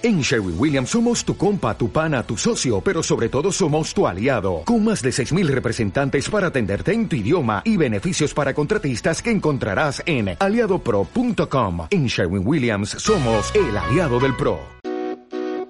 [0.00, 4.06] En Sherwin Williams somos tu compa, tu pana, tu socio, pero sobre todo somos tu
[4.06, 9.20] aliado, con más de 6.000 representantes para atenderte en tu idioma y beneficios para contratistas
[9.20, 11.88] que encontrarás en aliadopro.com.
[11.90, 14.60] En Sherwin Williams somos el aliado del PRO.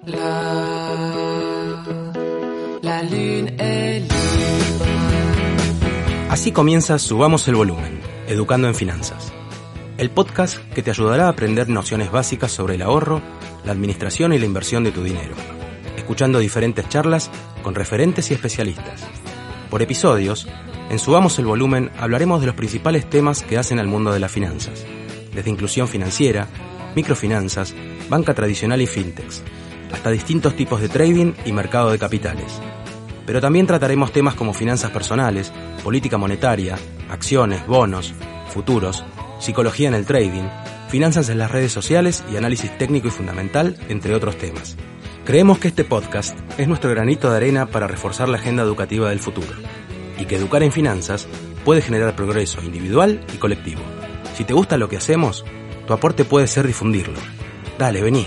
[0.05, 0.23] La,
[2.83, 3.03] la
[6.29, 7.99] Así comienza Subamos el Volumen,
[8.29, 9.38] Educando en Finanzas.
[9.99, 13.21] El podcast que te ayudará a aprender nociones básicas sobre el ahorro,
[13.65, 15.35] la administración y la inversión de tu dinero,
[15.97, 17.33] escuchando diferentes charlas
[17.65, 19.05] con referentes y especialistas.
[19.69, 20.47] Por episodios,
[20.89, 24.31] en Subamos el Volumen hablaremos de los principales temas que hacen al mundo de las
[24.31, 24.87] finanzas,
[25.35, 26.47] desde inclusión financiera,
[26.95, 27.75] microfinanzas,
[28.09, 29.43] banca tradicional y fintechs,
[29.93, 32.61] hasta distintos tipos de trading y mercado de capitales.
[33.27, 35.53] Pero también trataremos temas como finanzas personales,
[35.83, 36.79] política monetaria,
[37.11, 38.15] acciones, bonos,
[38.49, 39.05] futuros,
[39.39, 40.49] psicología en el trading,
[40.89, 44.77] finanzas en las redes sociales y análisis técnico y fundamental, entre otros temas.
[45.25, 49.21] Creemos que este podcast es nuestro granito de arena para reforzar la agenda educativa del
[49.21, 49.53] futuro
[50.19, 51.29] y que educar en finanzas
[51.65, 53.83] puede generar progreso individual y colectivo.
[54.37, 55.45] Si te gusta lo que hacemos,
[55.87, 57.19] tu aporte puede ser difundirlo.
[57.79, 58.27] Dale, vení.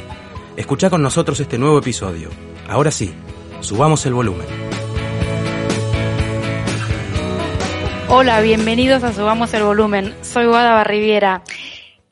[0.57, 2.29] Escucha con nosotros este nuevo episodio.
[2.67, 3.13] Ahora sí,
[3.61, 4.47] subamos el volumen.
[8.13, 10.13] Hola, bienvenidos a Subamos el Volumen.
[10.21, 11.43] Soy Guada Barriviera.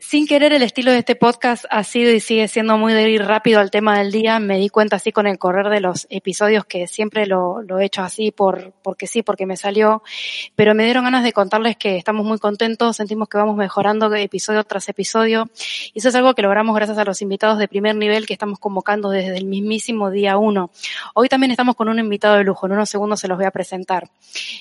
[0.10, 3.22] Sin querer, el estilo de este podcast ha sido y sigue siendo muy de ir
[3.26, 4.40] rápido al tema del día.
[4.40, 7.86] Me di cuenta así con el correr de los episodios que siempre lo, lo he
[7.86, 10.02] hecho así por, porque sí, porque me salió.
[10.56, 14.64] Pero me dieron ganas de contarles que estamos muy contentos, sentimos que vamos mejorando episodio
[14.64, 15.48] tras episodio.
[15.94, 18.58] Y eso es algo que logramos gracias a los invitados de primer nivel que estamos
[18.58, 20.72] convocando desde el mismísimo día uno.
[21.14, 22.66] Hoy también estamos con un invitado de lujo.
[22.66, 24.10] En unos segundos se los voy a presentar.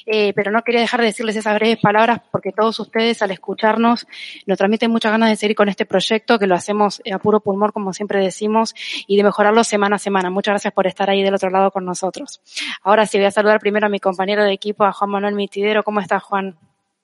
[0.05, 4.07] Eh, pero no quería dejar de decirles esas breves palabras porque todos ustedes al escucharnos
[4.45, 7.71] nos transmiten muchas ganas de seguir con este proyecto que lo hacemos a puro pulmón,
[7.73, 8.75] como siempre decimos,
[9.07, 10.29] y de mejorarlo semana a semana.
[10.31, 12.43] Muchas gracias por estar ahí del otro lado con nosotros.
[12.83, 15.83] Ahora sí, voy a saludar primero a mi compañero de equipo, a Juan Manuel Mitidero.
[15.83, 16.57] ¿Cómo estás, Juan?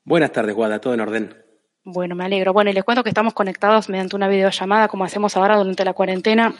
[0.04, 1.44] Buenas tardes, Guada, todo en orden.
[1.84, 2.52] Bueno, me alegro.
[2.52, 5.92] Bueno, y les cuento que estamos conectados mediante una videollamada, como hacemos ahora durante la
[5.92, 6.54] cuarentena,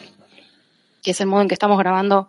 [1.05, 2.27] que es el modo en que estamos grabando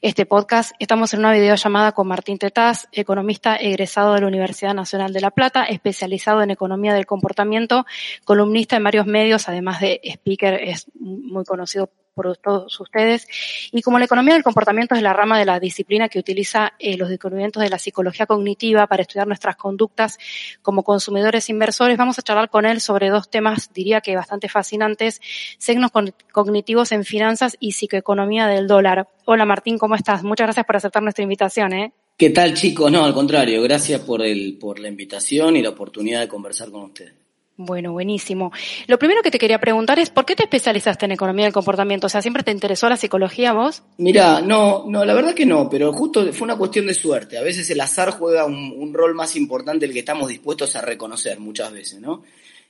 [0.00, 0.74] este podcast.
[0.78, 5.30] Estamos en una videollamada con Martín Tetaz, economista egresado de la Universidad Nacional de La
[5.30, 7.84] Plata, especializado en economía del comportamiento,
[8.24, 13.28] columnista en varios medios, además de speaker, es muy conocido por todos ustedes.
[13.70, 16.96] Y como la economía del comportamiento es la rama de la disciplina que utiliza eh,
[16.96, 20.18] los descubrimientos de la psicología cognitiva para estudiar nuestras conductas
[20.60, 24.48] como consumidores e inversores, vamos a charlar con él sobre dos temas, diría que bastante
[24.48, 25.20] fascinantes,
[25.58, 25.92] signos
[26.32, 29.08] cognitivos en finanzas y psicoeconomía del dólar.
[29.24, 30.24] Hola Martín, ¿cómo estás?
[30.24, 31.72] Muchas gracias por aceptar nuestra invitación.
[31.72, 31.92] ¿eh?
[32.16, 32.90] ¿Qué tal chicos?
[32.90, 36.82] No, al contrario, gracias por, el, por la invitación y la oportunidad de conversar con
[36.82, 37.27] ustedes.
[37.60, 38.52] Bueno, buenísimo.
[38.86, 42.06] Lo primero que te quería preguntar es, ¿por qué te especializaste en economía del comportamiento?
[42.06, 43.82] O sea, ¿siempre te interesó la psicología vos?
[43.96, 47.36] Mira, no, no, la verdad que no, pero justo fue una cuestión de suerte.
[47.36, 51.40] A veces el azar juega un, rol más importante del que estamos dispuestos a reconocer
[51.40, 52.22] muchas veces, ¿no?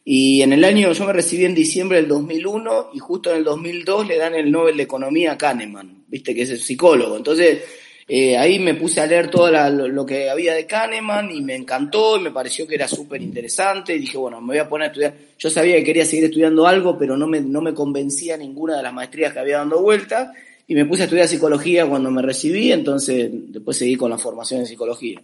[0.06, 3.44] Y en el año, yo me recibí en diciembre del 2001 y justo en el
[3.44, 7.14] 2002 le dan el Nobel de Economía a Kahneman, viste que es el psicólogo.
[7.14, 7.62] Entonces,
[8.10, 12.16] eh, ahí me puse a leer todo lo, que había de Kahneman y me encantó
[12.16, 14.88] y me pareció que era súper interesante y dije, bueno, me voy a poner a
[14.88, 15.14] estudiar.
[15.38, 18.82] Yo sabía que quería seguir estudiando algo, pero no me, no me convencía ninguna de
[18.82, 20.32] las maestrías que había dando vuelta
[20.66, 24.60] y me puse a estudiar psicología cuando me recibí, entonces después seguí con la formación
[24.60, 25.20] en psicología.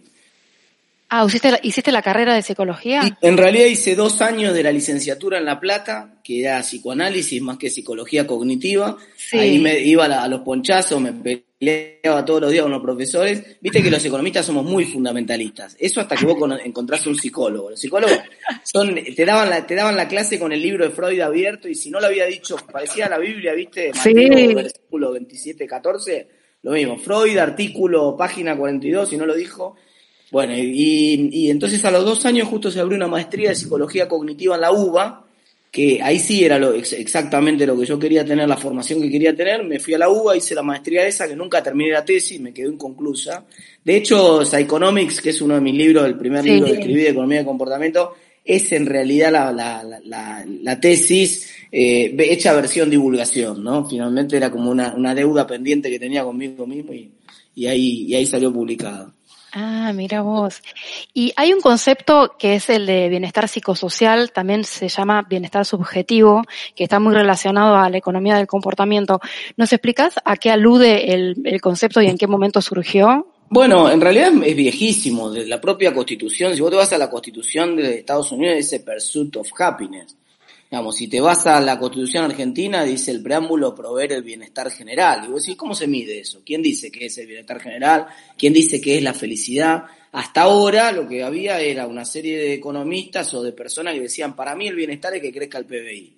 [1.09, 3.17] Ah, ¿hiciste la, ¿hiciste la carrera de psicología?
[3.21, 7.57] en realidad hice dos años de la licenciatura en La Plata, que era psicoanálisis más
[7.57, 8.97] que psicología cognitiva.
[9.33, 13.57] Ahí me iba a, los ponchazos, me peleaba todos los días con los profesores.
[13.61, 15.75] Viste que los economistas somos muy fundamentalistas.
[15.79, 17.71] Eso hasta que vos encontrás un psicólogo.
[17.71, 18.19] Los psicólogos
[18.63, 21.75] son, te daban la, te daban la clase con el libro de Freud abierto y
[21.75, 26.27] si no lo había dicho, parecía la Biblia, viste, Mateo, versículo 27, 14,
[26.61, 26.97] lo mismo.
[26.97, 29.75] Freud, artículo, página 42, si no lo dijo
[30.31, 34.07] bueno, y, y, entonces a los dos años justo se abrió una maestría de psicología
[34.07, 35.24] cognitiva en la UBA,
[35.75, 39.35] que ahí sí era lo, exactamente lo que yo quería tener, la formación que quería
[39.35, 39.61] tener.
[39.65, 42.53] Me fui a la UBA, hice la maestría esa, que nunca terminé la tesis, me
[42.53, 43.43] quedó inconclusa.
[43.83, 47.09] De hecho, Psychonomics, que es uno de mis libros, el primer libro que escribí de
[47.09, 48.13] economía de comportamiento,
[48.45, 53.85] es en realidad la, la, la, la tesis eh, hecha versión divulgación, ¿no?
[53.85, 57.11] Finalmente era como una, una deuda pendiente que tenía conmigo mismo y,
[57.53, 59.13] y, ahí, y ahí salió publicada.
[59.57, 60.61] Ah, mira vos.
[61.13, 66.41] Y hay un concepto que es el de bienestar psicosocial, también se llama bienestar subjetivo,
[66.75, 69.21] que está muy relacionado a la economía del comportamiento.
[69.55, 73.27] ¿Nos explicas a qué alude el, concepto y en qué momento surgió?
[73.47, 76.53] Bueno, en realidad es viejísimo, la propia constitución.
[76.53, 80.17] Si vos te vas a la constitución de Estados Unidos, dice Pursuit of Happiness.
[80.69, 85.25] Digamos, si te vas a la Constitución argentina, dice el preámbulo proveer el bienestar general.
[85.25, 86.41] Y vos decís, ¿cómo se mide eso?
[86.45, 88.07] ¿Quién dice que es el bienestar general?
[88.37, 89.83] ¿Quién dice que es la felicidad?
[90.11, 94.35] Hasta ahora lo que había era una serie de economistas o de personas que decían,
[94.35, 96.17] para mí el bienestar es que crezca el PBI.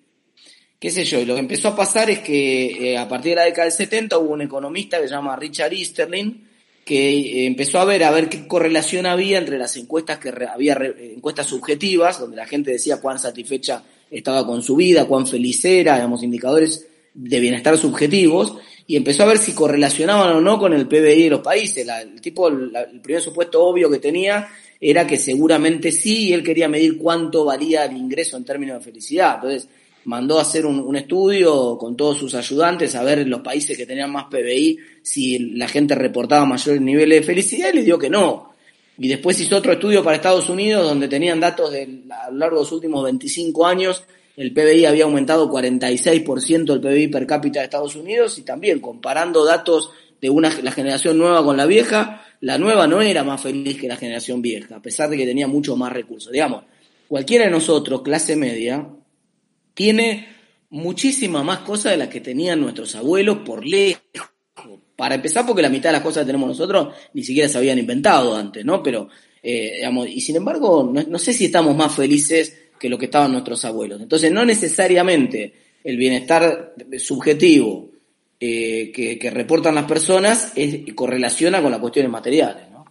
[0.80, 1.20] ¿Qué sé yo?
[1.20, 3.72] Y lo que empezó a pasar es que eh, a partir de la década del
[3.74, 6.46] 70 hubo un economista que se llama Richard Easterling,
[6.86, 10.78] que eh, empezó a ver a ver qué correlación había entre las encuestas que había
[11.00, 15.96] encuestas subjetivas donde la gente decía cuán satisfecha estaba con su vida, cuán feliz era,
[15.96, 18.56] digamos indicadores de bienestar subjetivos
[18.86, 21.88] y empezó a ver si correlacionaban o no con el PBI de los países.
[21.88, 24.48] el tipo el primer supuesto obvio que tenía
[24.80, 28.86] era que seguramente sí y él quería medir cuánto valía el ingreso en términos de
[28.86, 29.36] felicidad.
[29.36, 29.68] Entonces,
[30.06, 34.12] mandó a hacer un, estudio con todos sus ayudantes a ver los países que tenían
[34.12, 38.47] más PBI si la gente reportaba mayores niveles de felicidad y le dio que no.
[38.98, 42.58] Y después hizo otro estudio para Estados Unidos donde tenían datos de, a lo largo
[42.58, 44.04] de los últimos 25 años,
[44.36, 49.44] el PBI había aumentado 46% del PBI per cápita de Estados Unidos y también comparando
[49.44, 49.92] datos
[50.22, 53.88] de una, la generación nueva con la vieja, la nueva no era más feliz que
[53.88, 56.32] la generación vieja, a pesar de que tenía mucho más recursos.
[56.32, 56.64] Digamos,
[57.08, 58.88] cualquiera de nosotros, clase media,
[59.74, 60.28] tiene
[60.70, 64.02] muchísimas más cosas de las que tenían nuestros abuelos por lejos.
[64.98, 67.78] Para empezar, porque la mitad de las cosas que tenemos nosotros ni siquiera se habían
[67.78, 68.82] inventado antes, ¿no?
[68.82, 69.08] Pero,
[69.44, 73.32] eh, digamos, y sin embargo, no, sé si estamos más felices que lo que estaban
[73.32, 74.02] nuestros abuelos.
[74.02, 75.54] Entonces, no necesariamente
[75.84, 77.92] el bienestar subjetivo
[78.40, 82.86] eh, que, reportan las personas es, correlaciona con las cuestiones materiales, ¿no?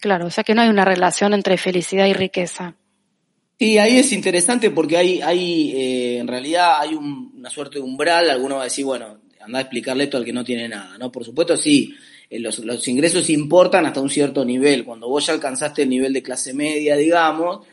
[0.00, 2.74] Claro, o sea que no hay una relación entre felicidad y riqueza.
[3.60, 8.28] Sí, ahí es interesante porque hay, hay eh, en realidad hay una suerte de umbral,
[8.28, 11.12] alguno va a decir, bueno, anda a explicarle esto al que no tiene nada, ¿no?
[11.12, 11.94] Por supuesto, sí,
[12.30, 14.84] eh, los, los ingresos importan hasta un cierto nivel.
[14.84, 17.66] Cuando vos ya alcanzaste el nivel de clase media, digamos,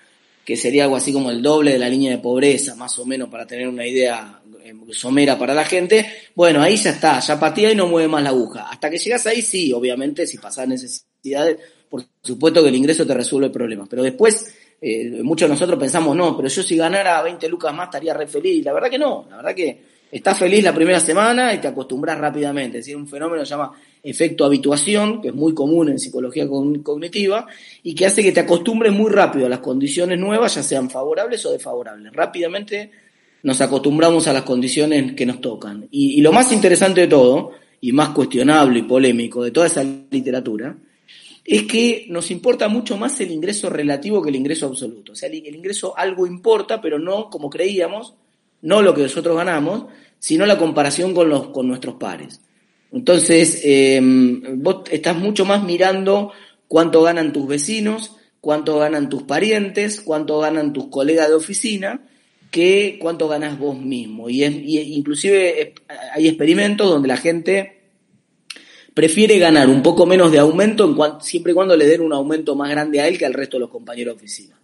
[0.45, 3.29] que sería algo así como el doble de la línea de pobreza, más o menos,
[3.29, 7.71] para tener una idea eh, somera para la gente, bueno, ahí ya está, ya patía
[7.71, 8.69] y no mueve más la aguja.
[8.69, 11.57] Hasta que llegas ahí, sí, obviamente, si pasas necesidades,
[11.89, 13.85] por supuesto que el ingreso te resuelve el problema.
[13.89, 17.87] Pero después eh, muchos de nosotros pensamos, no, pero yo si ganara 20 lucas más
[17.87, 18.65] estaría re feliz.
[18.65, 22.17] La verdad que no, la verdad que estás feliz la primera semana y te acostumbras
[22.17, 22.79] rápidamente.
[22.79, 23.71] Es decir, un fenómeno que se llama
[24.03, 27.47] efecto habituación, que es muy común en psicología cognitiva,
[27.83, 31.45] y que hace que te acostumbres muy rápido a las condiciones nuevas, ya sean favorables
[31.45, 32.11] o desfavorables.
[32.13, 32.91] Rápidamente
[33.43, 35.87] nos acostumbramos a las condiciones que nos tocan.
[35.89, 40.77] y lo más interesante de todo, y más cuestionable y polémico de toda esa literatura,
[41.43, 45.13] es que nos importa mucho más el ingreso relativo que el ingreso absoluto.
[45.13, 48.13] O sea, el, ingreso algo importa, pero no como creíamos,
[48.61, 49.85] no lo que nosotros ganamos,
[50.19, 52.41] sino la comparación con, los, con nuestros pares.
[52.91, 56.31] Entonces, em, vos estás mucho más mirando
[56.67, 62.01] cuánto ganan tus vecinos, cuánto ganan tus parientes, cuánto ganan tus colegas de oficina,
[62.51, 64.29] que cuánto ganas vos mismo.
[64.29, 65.73] Y, y inclusive
[66.13, 67.81] hay experimentos donde la gente
[68.93, 72.55] prefiere ganar un poco menos de aumento en siempre y cuando le den un aumento
[72.55, 74.60] más grande a él que al resto de los compañeros de oficina.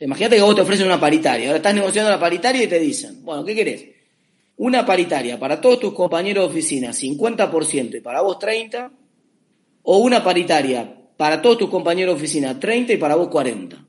[0.00, 3.24] Imagínate que vos te ofrecen una paritaria, ahora estás negociando la paritaria y te dicen,
[3.24, 3.84] bueno, ¿qué querés?
[4.58, 8.92] Una paritaria para todos tus compañeros de oficina, 50% y para vos 30,
[9.82, 13.84] o una paritaria para todos tus compañeros de oficina, 30 y para vos 40.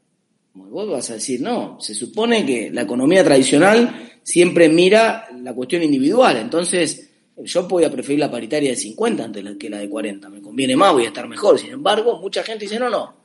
[0.54, 5.84] Vos vas a decir, no, se supone que la economía tradicional siempre mira la cuestión
[5.84, 7.10] individual, entonces
[7.44, 10.30] yo podía preferir la paritaria de 50 antes que la de 40.
[10.30, 11.58] Me conviene más, voy a estar mejor.
[11.58, 13.19] Sin embargo, mucha gente dice, no, no.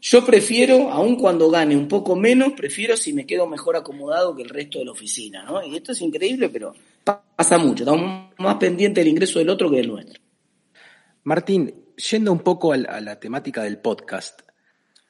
[0.00, 4.42] Yo prefiero, aun cuando gane un poco menos, prefiero si me quedo mejor acomodado que
[4.42, 5.64] el resto de la oficina, ¿no?
[5.66, 6.74] Y esto es increíble, pero
[7.04, 7.84] pasa mucho.
[7.84, 10.20] Estamos más pendientes del ingreso del otro que del nuestro.
[11.22, 14.40] Martín, yendo un poco a la, temática del podcast,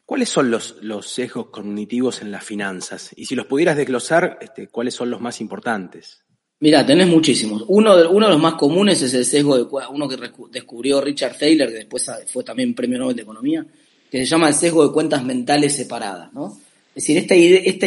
[0.07, 3.11] ¿cuáles son los, los, sesgos cognitivos en las finanzas?
[3.17, 6.25] Y si los pudieras desglosar, este, ¿cuáles son los más importantes?
[6.61, 7.65] Mira, tenés muchísimos.
[7.69, 10.17] Uno de, uno de los más comunes es el sesgo de uno que
[10.51, 13.67] descubrió Richard Thaler, que después fue también premio Nobel de Economía,
[14.15, 16.57] que se llama el sesgo de cuentas mentales separadas, ¿no?
[16.95, 17.35] Es decir, esta,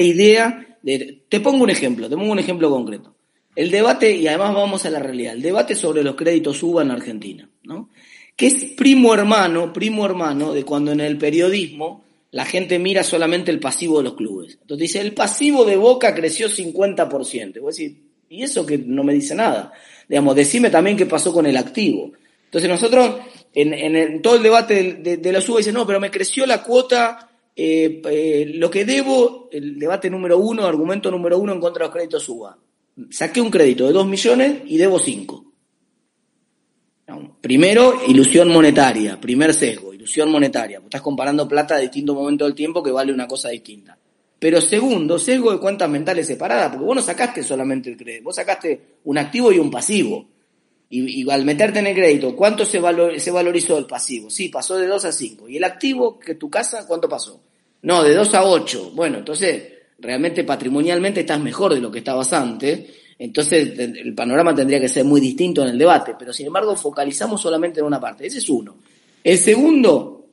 [0.01, 1.22] idea, de...
[1.29, 3.15] Te pongo un ejemplo, te pongo un ejemplo concreto.
[3.55, 6.91] El debate, y además vamos a la realidad, el debate sobre los créditos UBA en
[6.91, 7.91] Argentina, ¿no?
[8.36, 13.50] Que es primo hermano, primo hermano de cuando en el periodismo la gente mira solamente
[13.50, 14.57] el pasivo de los clubes.
[14.62, 17.53] Entonces dice, el pasivo de Boca creció 50%.
[17.53, 19.72] Voy a decir, y eso que no me dice nada.
[20.10, 22.12] Digamos, decime también qué pasó con el activo.
[22.48, 23.15] Entonces nosotros,
[23.62, 28.02] en, todo el debate de, la suba, dicen, no, pero me creció la cuota, eh,
[28.06, 31.94] eh, lo que debo, el debate número uno, argumento número uno en contra de los
[31.94, 32.58] créditos suba.
[33.10, 35.44] Saqué un crédito de dos millones y debo cinco.
[37.42, 40.80] Primero, ilusión monetaria, primer sesgo, ilusión monetaria.
[40.84, 43.98] Estás comparando plata a distintos momentos del tiempo que vale una cosa distinta.
[44.40, 48.36] Pero segundo, sesgo de cuentas mentales separadas, porque vos no sacaste solamente el crédito, vos
[48.36, 50.28] sacaste un activo y un pasivo.
[50.89, 52.79] Y, al meterte en el crédito, ¿cuánto se,
[53.20, 54.29] se valorizó el pasivo?
[54.29, 55.50] Sí, pasó de 2 a 5.
[55.50, 57.41] ¿Y el activo que tu casa, cuánto pasó?
[57.82, 58.91] No, de 2 a 8.
[58.96, 59.63] Bueno, entonces,
[60.00, 62.86] realmente patrimonialmente estás mejor de lo que estabas antes.
[63.20, 66.15] Entonces, el panorama tendría que ser muy distinto en el debate.
[66.17, 68.25] Pero, sin embargo, focalizamos solamente en una parte.
[68.25, 68.77] Ese es uno.
[69.24, 70.27] El segundo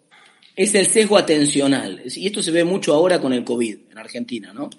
[0.54, 2.02] es el sesgo atencional.
[2.04, 4.70] Y esto se ve mucho ahora con el COVID en Argentina, ¿no?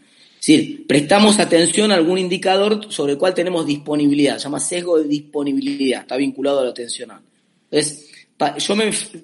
[0.45, 4.99] Es decir, prestamos atención a algún indicador sobre el cual tenemos disponibilidad, se llama sesgo
[4.99, 7.19] de disponibilidad, está vinculado a lo atencional.
[7.71, 8.11] Entonces,
[8.59, 8.75] yo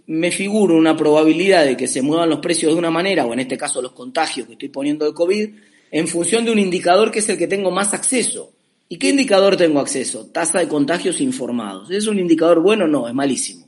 [0.08, 3.42] me, figuro una probabilidad de que se muevan los precios de una manera, o en
[3.42, 5.50] este caso los contagios que estoy poniendo de COVID,
[5.92, 8.54] en función de un indicador que es el que tengo más acceso.
[8.90, 10.26] ¿Y qué indicador tengo acceso?
[10.26, 11.92] Tasa de contagios informados.
[11.92, 12.88] ¿Es un indicador bueno?
[12.88, 13.68] No, es malísimo.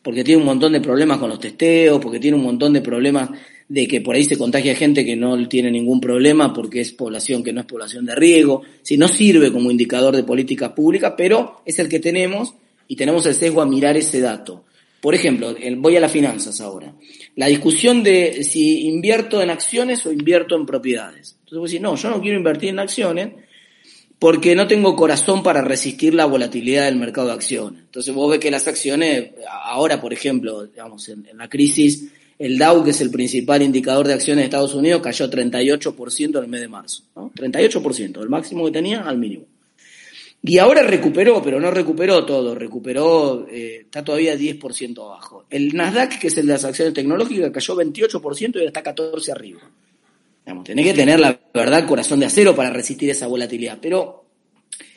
[0.00, 3.28] Porque tiene un montón de problemas con los testeos, porque tiene un montón de problemas
[3.68, 7.42] de que por ahí se contagia gente que no tiene ningún problema porque es población
[7.42, 11.62] que no es población de riesgo, si no sirve como indicador de políticas públicas, pero
[11.64, 12.54] es el que tenemos
[12.88, 14.64] y tenemos el sesgo a mirar ese dato.
[15.00, 16.94] Por ejemplo, voy a las finanzas ahora.
[17.36, 21.36] La discusión de si invierto en acciones o invierto en propiedades.
[21.40, 23.32] Entonces vos decís, no, yo no quiero invertir en acciones
[24.18, 27.82] porque no tengo corazón para resistir la volatilidad del mercado de acciones.
[27.82, 32.82] Entonces vos ves que las acciones, ahora por ejemplo, digamos, en la crisis, el Dow,
[32.82, 36.60] que es el principal indicador de acciones de Estados Unidos, cayó 38% en el mes
[36.60, 37.04] de marzo.
[37.14, 37.30] ¿no?
[37.32, 39.46] 38%, el máximo que tenía al mínimo.
[40.46, 45.46] Y ahora recuperó, pero no recuperó todo, recuperó, eh, está todavía 10% abajo.
[45.48, 49.32] El Nasdaq, que es el de las acciones tecnológicas, cayó 28% y ahora está 14
[49.32, 49.60] arriba.
[50.44, 53.78] Digamos, tenés que tener la verdad corazón de acero para resistir esa volatilidad.
[53.80, 54.26] Pero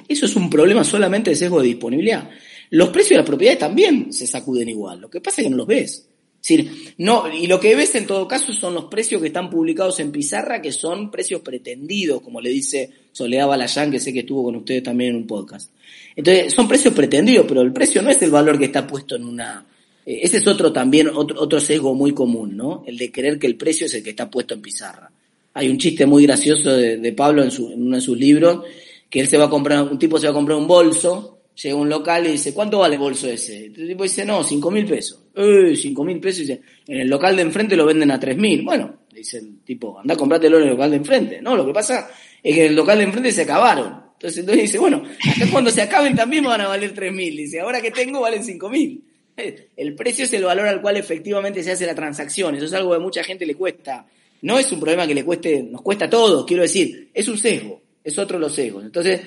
[0.06, 2.30] eso es un problema solamente de sesgo de disponibilidad.
[2.72, 5.00] Los precios de las propiedades también se sacuden igual.
[5.00, 6.07] Lo que pasa es que no los ves
[6.48, 10.00] decir, no, y lo que ves en todo caso son los precios que están publicados
[10.00, 14.44] en pizarra, que son precios pretendidos, como le dice Soledad Balayán, que sé que estuvo
[14.44, 15.72] con ustedes también en un podcast.
[16.16, 19.26] Entonces, son precios pretendidos, pero el precio no es el valor que está puesto en
[19.26, 19.66] una...
[20.06, 22.84] Eh, ese es otro también, otro, otro sesgo muy común, ¿no?
[22.88, 25.12] El de creer que el precio es el que está puesto en pizarra.
[25.54, 28.64] Hay un chiste muy gracioso de, de Pablo en, su, en uno de sus libros,
[29.10, 31.76] que él se va a comprar, un tipo se va a comprar un bolso, llega
[31.76, 33.66] a un local y dice, ¿cuánto vale el bolso ese?
[33.66, 35.20] El tipo dice, no, cinco mil pesos.
[35.40, 36.50] Eh, cinco mil pesos.
[36.50, 38.64] en el local de enfrente lo venden a tres mil.
[38.64, 41.42] Bueno, dice el tipo, anda a comprártelo en el local de enfrente.
[41.42, 42.10] No, lo que pasa
[42.42, 44.08] es que en el local de enfrente se acabaron.
[44.14, 47.38] Entonces, entonces dice, bueno, hasta cuando se acaben también van a valer tres mil.
[47.38, 49.04] Dice, ahora que tengo valen cinco mil.
[49.78, 52.56] El precio es el valor al cual efectivamente se hace la transacción.
[52.56, 54.08] Eso es algo que a mucha gente le cuesta.
[54.42, 57.38] No es un problema que le cueste, nos cuesta a todos, quiero decir, es un
[57.38, 58.86] sesgo, es otro de los sesgos.
[58.86, 59.22] Entonces,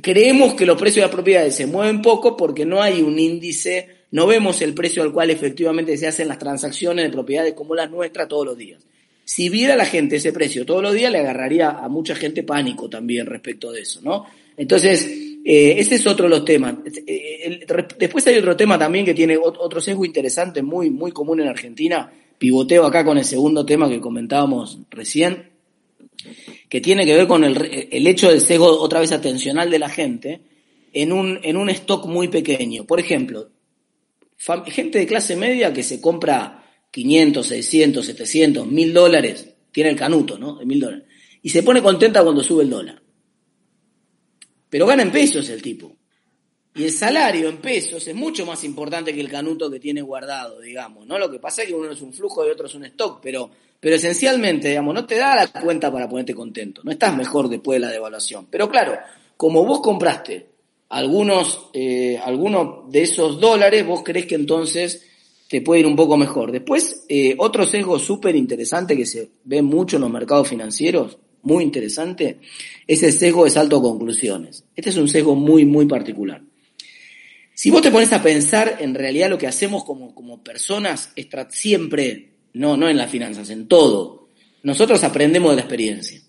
[0.00, 4.01] creemos que los precios de las propiedades se mueven poco porque no hay un índice,
[4.12, 7.90] no vemos el precio al cual efectivamente se hacen las transacciones de propiedades como las
[7.90, 8.82] nuestras todos los días.
[9.24, 12.88] Si viera la gente ese precio todos los días, le agarraría a mucha gente pánico
[12.88, 14.26] también respecto de eso, ¿no?
[14.56, 15.06] Entonces,
[15.44, 16.74] eh, ese es otro de los temas.
[17.06, 17.66] Eh,
[17.98, 22.12] después hay otro tema también que tiene otro sesgo interesante, muy, muy común en Argentina.
[22.38, 25.50] Pivoteo acá con el segundo tema que comentábamos recién
[26.68, 29.88] que tiene que ver con el, el hecho del sesgo otra vez atencional de la
[29.88, 30.40] gente
[30.92, 32.84] en un, en un stock muy pequeño.
[32.84, 33.48] Por ejemplo,
[34.66, 40.38] gente de clase media que se compra 500, 600, 700, 1000 dólares, tiene el canuto,
[40.38, 40.56] ¿no?
[40.56, 41.04] De 1000 dólares.
[41.42, 43.02] Y se pone contenta cuando sube el dólar.
[44.68, 45.96] Pero gana en pesos el tipo.
[46.74, 50.60] Y el salario en pesos es mucho más importante que el canuto que tiene guardado,
[50.60, 51.18] digamos, ¿no?
[51.18, 53.50] Lo que pasa es que uno es un flujo y otro es un stock, pero
[53.82, 56.82] pero esencialmente, digamos, no te da la cuenta para ponerte contento.
[56.84, 58.46] No estás mejor después de la devaluación.
[58.48, 58.96] Pero claro,
[59.36, 60.51] como vos compraste
[60.92, 65.06] algunos, eh, algunos de esos dólares, vos crees que entonces
[65.48, 66.52] te puede ir un poco mejor.
[66.52, 71.64] Después, eh, otro sesgo súper interesante que se ve mucho en los mercados financieros, muy
[71.64, 72.40] interesante,
[72.86, 74.64] es el sesgo de salto a conclusiones.
[74.76, 76.42] Este es un sesgo muy, muy particular.
[77.54, 81.26] Si vos te pones a pensar, en realidad lo que hacemos como, como personas es
[81.48, 84.28] siempre no, no en las finanzas, en todo.
[84.62, 86.20] Nosotros aprendemos de la experiencia.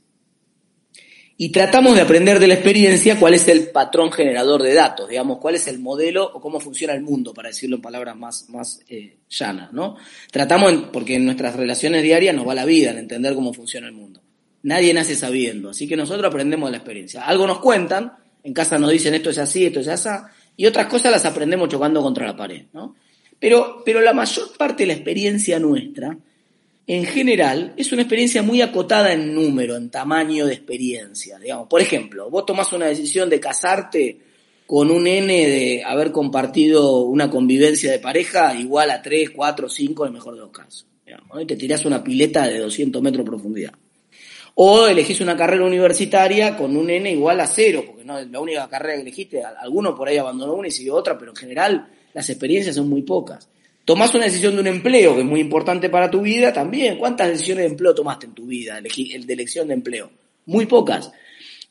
[1.36, 5.40] Y tratamos de aprender de la experiencia cuál es el patrón generador de datos, digamos,
[5.40, 8.82] cuál es el modelo o cómo funciona el mundo, para decirlo en palabras más, más
[8.88, 9.98] eh, llanas, ¿no?
[10.32, 13.94] Tratamos, porque en nuestras relaciones diarias nos va la vida en entender cómo funciona el
[13.94, 14.22] mundo.
[14.62, 17.24] Nadie nace sabiendo, así que nosotros aprendemos de la experiencia.
[17.24, 18.14] Algo nos cuentan,
[18.44, 20.10] en casa nos dicen esto es así, esto es así,
[20.56, 22.96] y otras cosas las aprendemos chocando contra la pared, ¿no?
[23.40, 26.16] Pero, pero la mayor parte de la experiencia nuestra,
[26.86, 31.40] en general, es una experiencia muy acotada en número, en tamaño de experiencia.
[31.40, 31.68] Digamos.
[31.68, 34.20] Por ejemplo, vos tomás una decisión de casarte
[34.66, 40.04] con un N de haber compartido una convivencia de pareja igual a 3, 4, 5
[40.04, 40.86] en el mejor de los casos.
[41.06, 43.74] Digamos, y te tirás una pileta de 200 metros de profundidad.
[44.56, 48.40] O elegís una carrera universitaria con un N igual a cero, porque no es la
[48.40, 49.42] única carrera que elegiste.
[49.44, 53.02] Alguno por ahí abandonó una y siguió otra, pero en general las experiencias son muy
[53.02, 53.50] pocas.
[53.86, 56.98] Tomás una decisión de un empleo, que es muy importante para tu vida, también.
[56.98, 60.10] ¿Cuántas decisiones de empleo tomaste en tu vida, de elección de empleo?
[60.46, 61.12] Muy pocas.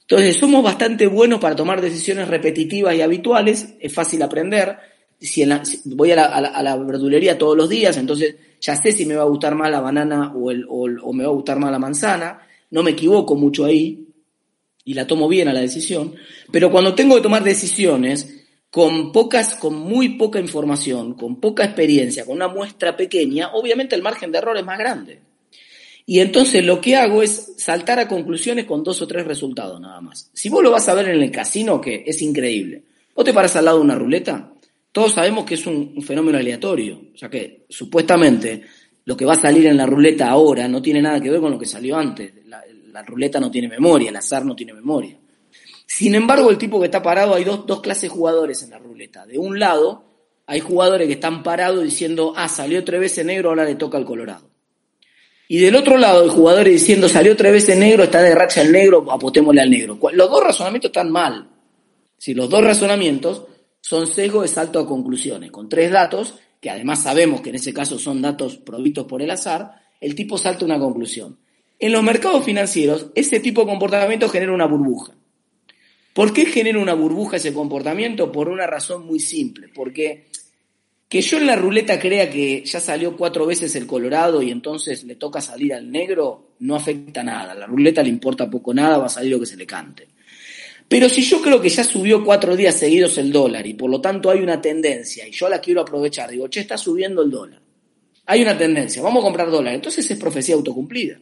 [0.02, 4.76] Entonces, somos bastante buenos para tomar decisiones repetitivas y habituales, es fácil aprender.
[5.19, 5.42] Si,
[5.87, 9.54] voy a la, verdulería todos los días, entonces ya sé si me va a gustar
[9.54, 13.37] más la banana o, o me va a gustar más la manzana, no me equivoco
[13.37, 14.07] mucho ahí
[14.85, 16.14] y la tomo bien a la decisión,
[16.50, 18.42] pero cuando tengo que tomar decisiones,
[18.73, 24.00] con pocas, con muy poca información, con poca experiencia, con una muestra pequeña, obviamente el
[24.00, 25.21] margen de error es más grande.
[26.07, 30.00] Y entonces lo que hago es saltar a conclusiones con dos o tres resultados nada
[30.00, 30.31] más.
[30.33, 32.83] Si vos lo vas a ver en el casino, que es increíble.
[33.14, 34.55] Vos te paras al lado de una ruleta,
[34.91, 36.99] todos sabemos que es un, fenómeno aleatorio.
[37.14, 38.62] O sea que supuestamente
[39.05, 41.50] lo que va a salir en la ruleta ahora no tiene nada que ver con
[41.50, 42.33] lo que salió antes.
[42.47, 45.19] la ruleta no tiene memoria, el azar no tiene memoria.
[45.87, 48.79] Sin embargo, el tipo que está parado, hay dos, dos clases de jugadores en la
[48.79, 49.27] ruleta.
[49.27, 50.05] De un lado,
[50.47, 54.05] hay jugadores que están parados diciendo, ah, salió tres veces negro, ahora le toca al
[54.05, 54.51] Colorado.
[55.49, 58.73] Y del otro lado, hay jugadores diciendo, salió tres veces negro, está de racha el
[58.73, 59.99] negro, apotémosle al negro.
[60.12, 61.49] Los dos razonamientos están mal.
[62.17, 63.43] Si los dos razonamientos
[63.81, 67.75] son sesgo de salto a conclusiones, con tres datos, que además sabemos que en ese
[67.75, 71.39] caso son datos provistos por el azar, el tipo salta una conclusión.
[71.79, 75.12] En los mercados financieros, ese tipo de comportamiento genera una burbuja.
[76.12, 78.31] ¿Por qué genera una burbuja ese comportamiento?
[78.31, 80.26] Por una razón muy simple, porque
[81.09, 85.04] que yo en la ruleta crea que ya salió cuatro veces el colorado y entonces
[85.04, 87.54] le toca salir al negro, no afecta nada.
[87.54, 90.09] La ruleta le importa poco nada, va a salir lo que se le cante.
[90.88, 94.00] Pero si yo creo que ya subió cuatro días seguidos el dólar y por lo
[94.00, 97.62] tanto hay una tendencia y yo la quiero aprovechar, digo, che, está subiendo el dólar.
[98.26, 99.75] Hay una tendencia, vamos a comprar dólar.
[99.75, 101.19] Entonces es profecía autocumplida.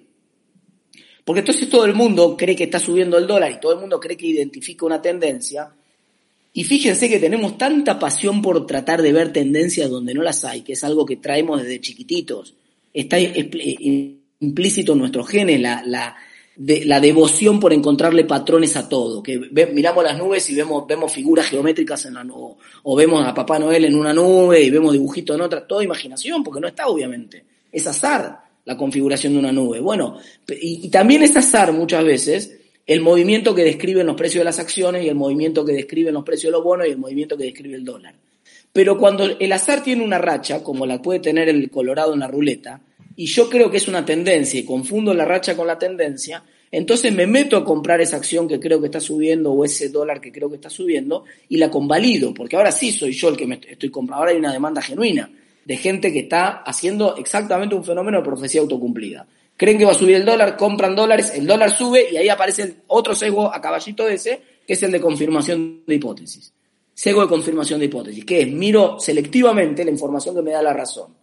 [1.30, 4.00] Porque entonces todo el mundo cree que está subiendo el dólar y todo el mundo
[4.00, 5.70] cree que identifica una tendencia.
[6.52, 10.62] Y fíjense que tenemos tanta pasión por tratar de ver tendencias donde no las hay,
[10.62, 12.54] que es algo que traemos desde chiquititos.
[12.92, 13.16] Está
[14.40, 16.16] implícito en nuestros genes la,
[16.56, 19.23] la, devoción por encontrarle patrones a todo.
[19.23, 19.38] Que
[19.73, 23.56] miramos las nubes y vemos, vemos figuras geométricas en la nube, o vemos a Papá
[23.56, 25.64] Noel en una nube y vemos dibujitos en otra.
[25.64, 27.45] Todo imaginación, porque no está, obviamente.
[27.71, 29.80] Es azar la configuración de una nube.
[29.80, 32.56] Bueno, y, también es azar muchas veces
[32.87, 36.23] el movimiento que describen los precios de las acciones y el movimiento que describen los
[36.23, 38.15] precios de los bonos y el movimiento que describe el dólar.
[38.73, 42.28] Pero cuando el azar tiene una racha, como la puede tener el colorado en la
[42.28, 42.80] ruleta,
[43.17, 47.13] y yo creo que es una tendencia y confundo la racha con la tendencia, entonces
[47.13, 50.30] me meto a comprar esa acción que creo que está subiendo o ese dólar que
[50.30, 53.59] creo que está subiendo y la convalido, porque ahora sí soy yo el que me
[53.69, 55.28] estoy comprando, ahora hay una demanda genuina
[55.71, 59.25] de gente que está haciendo exactamente un fenómeno de profecía autocumplida.
[59.56, 62.78] Creen que va a subir el dólar, compran dólares, el dólar sube y ahí aparece
[62.89, 66.52] otro sesgo a caballito ese, que es el de confirmación de hipótesis.
[66.93, 70.73] Sesgo de confirmación de hipótesis, que es miro selectivamente la información que me da la
[70.73, 71.15] razón.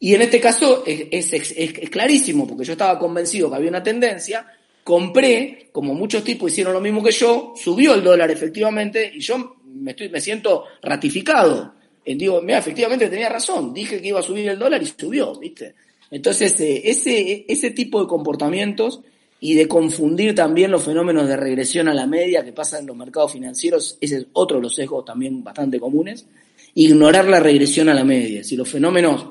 [0.00, 4.46] Y en este caso es, es, clarísimo, porque yo estaba convencido que había una tendencia,
[4.84, 9.56] compré, como muchos tipos hicieron lo mismo que yo, subió el dólar efectivamente y yo
[9.64, 14.48] me, estoy, me siento ratificado digo, mira, efectivamente tenía razón, dije que iba a subir
[14.48, 15.74] el dólar y subió, ¿viste?
[16.10, 19.00] Entonces, eh, ese, ese tipo de comportamientos
[19.40, 22.96] y de confundir también los fenómenos de regresión a la media que pasan en los
[22.96, 26.26] mercados financieros, ese es otro de los sesgos también bastante comunes,
[26.74, 28.42] ignorar la regresión a la media.
[28.42, 29.26] Si los fenómenos,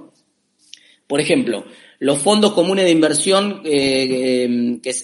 [1.08, 1.66] por ejemplo,
[2.00, 4.96] los fondos comunes de inversión eh, que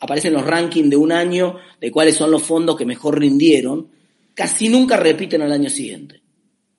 [0.00, 3.88] aparecen en los rankings de un año de cuáles son los fondos que mejor rindieron,
[4.34, 6.22] casi nunca repiten al año siguiente.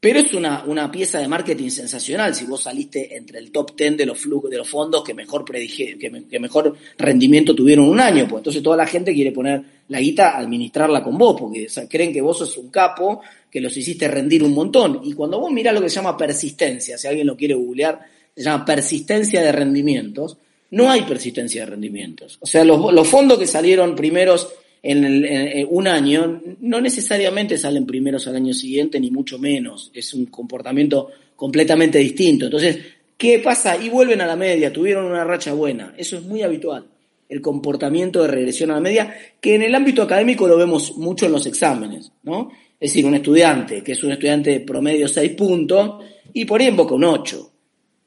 [0.02, 3.98] Pero es una, una, pieza de marketing sensacional si vos saliste entre el top 10
[3.98, 8.26] de los flujos, de los fondos que mejor predije, que, mejor rendimiento tuvieron un año.
[8.26, 12.22] Pues entonces toda la gente quiere poner la guita administrarla con vos, porque creen que
[12.22, 13.20] vos sos un capo,
[13.52, 15.02] que los hiciste rendir un montón.
[15.04, 18.00] Y cuando vos mirás lo que se llama persistencia, si alguien lo quiere googlear,
[18.34, 20.38] se llama persistencia de rendimientos,
[20.72, 22.38] no hay persistencia de rendimientos.
[22.40, 24.48] O sea, los, los fondos que salieron primeros
[24.82, 29.92] en, un año, no necesariamente salen primeros al año siguiente, ni mucho menos.
[29.94, 32.46] Es un comportamiento completamente distinto.
[32.46, 32.80] Entonces,
[33.18, 33.82] ¿qué pasa?
[33.82, 35.94] Y vuelven a la media, tuvieron una racha buena.
[35.98, 36.86] Eso es muy habitual.
[37.28, 41.26] El comportamiento de regresión a la media, que en el ámbito académico lo vemos mucho
[41.26, 42.52] en los exámenes, ¿no?
[42.80, 46.68] Es decir, un estudiante que es un estudiante de promedio 6 puntos y por ahí
[46.68, 47.52] invoca un 8.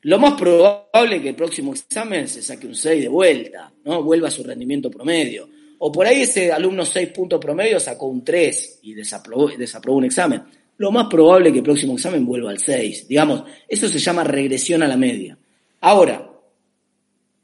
[0.05, 4.03] Lo más probable es que el próximo examen se saque un 6 de vuelta, ¿no?
[4.03, 5.49] Vuelva a su rendimiento promedio
[5.85, 9.51] o por ahí ese alumno 6 puntos promedio sacó un 3 y desaprobó,
[9.97, 10.41] un examen.
[10.77, 13.09] Lo más probable es que el próximo examen vuelva al 6.
[13.09, 15.37] Digamos, eso se llama regresión a la media.
[15.81, 16.31] Ahora,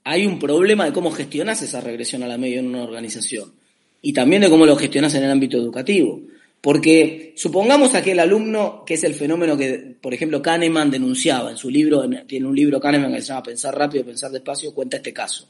[0.05, 3.55] hay un problema de cómo gestionas esa regresión a la media en una organización
[4.03, 6.21] y también de cómo lo gestionas en el ámbito educativo.
[6.61, 11.71] Porque supongamos aquel alumno, que es el fenómeno que, por ejemplo, Kahneman denunciaba en su
[11.71, 15.49] libro, tiene un libro Kahneman que se llama Pensar rápido, pensar despacio, cuenta este caso.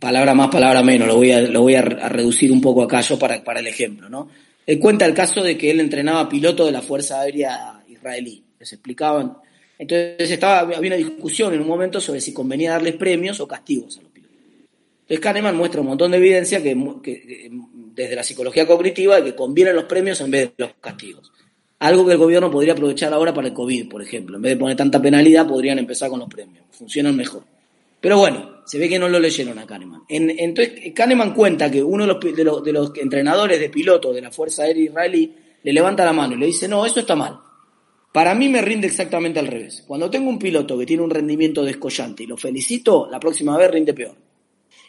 [0.00, 3.18] Palabra más, palabra menos, lo voy a, lo voy a, reducir un poco acá yo
[3.18, 4.30] para, el ejemplo, ¿no?
[4.66, 8.42] Él cuenta el caso de que él entrenaba piloto de la Fuerza Aérea israelí.
[8.58, 9.36] Les explicaban.
[9.78, 13.98] Entonces estaba, había una discusión en un momento sobre si convenía darles premios o castigos
[13.98, 14.36] a los pilotos.
[15.02, 17.50] Entonces Kahneman muestra un montón de evidencia que, que
[17.94, 21.30] desde la psicología cognitiva de que convienen los premios en vez de los castigos.
[21.80, 24.36] Algo que el gobierno podría aprovechar ahora para el COVID, por ejemplo.
[24.36, 26.64] En vez de poner tanta penalidad, podrían empezar con los premios.
[26.70, 27.42] Funcionan mejor.
[28.00, 30.02] Pero bueno, se ve que no lo leyeron a Kahneman.
[30.08, 34.64] entonces, Kahneman cuenta que uno de los, de, los, entrenadores de pilotos de la Fuerza
[34.64, 37.38] Aérea Israelí le levanta la mano y le dice, no, eso está mal.
[38.12, 39.84] Para mí me rinde exactamente al revés.
[39.86, 43.70] Cuando tengo un piloto que tiene un rendimiento descollante y lo felicito, la próxima vez
[43.70, 44.16] rinde peor.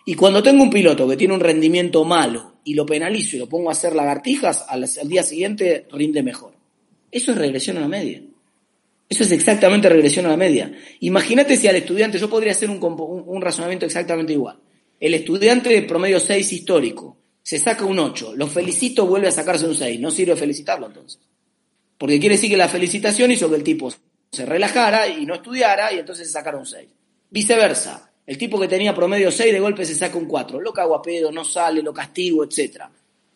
[0.05, 3.47] Y cuando tengo un piloto que tiene un rendimiento malo y lo penalizo y lo
[3.47, 6.53] pongo a hacer lagartijas, al, día siguiente rinde mejor.
[7.11, 8.23] Eso es regresión a la media.
[9.11, 10.71] Eso es exactamente regresión a la media.
[11.01, 14.57] Imagínate si al estudiante, yo podría hacer un, un, razonamiento exactamente igual.
[15.01, 19.67] El estudiante de promedio 6 histórico se saca un 8, lo felicito, vuelve a sacarse
[19.67, 19.99] un 6.
[19.99, 21.19] No sirve felicitarlo entonces.
[21.97, 23.91] Porque quiere decir que la felicitación hizo que el tipo
[24.31, 26.87] se relajara y no estudiara y entonces se sacara un 6.
[27.31, 28.13] Viceversa.
[28.25, 30.61] El tipo que tenía promedio 6 de golpe se saca un 4.
[30.61, 32.83] Lo cago a pedo, no sale, lo castigo, etc.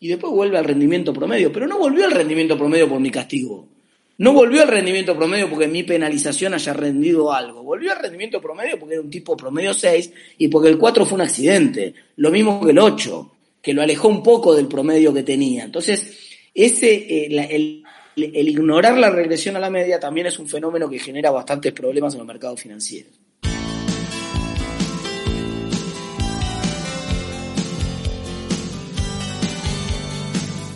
[0.00, 1.52] Y después vuelve al rendimiento promedio.
[1.52, 3.75] Pero no volvió al rendimiento promedio por mi castigo.
[4.18, 7.62] No volvió al rendimiento promedio porque mi penalización haya rendido algo.
[7.62, 11.16] Volvió al rendimiento promedio porque era un tipo promedio 6 y porque el 4 fue
[11.16, 11.94] un accidente.
[12.16, 15.64] Lo mismo que el 8, que lo alejó un poco del promedio que tenía.
[15.64, 16.18] Entonces,
[16.54, 17.84] ese, eh, el,
[18.16, 22.14] el ignorar la regresión a la media también es un fenómeno que genera bastantes problemas
[22.14, 23.12] en los mercados financieros.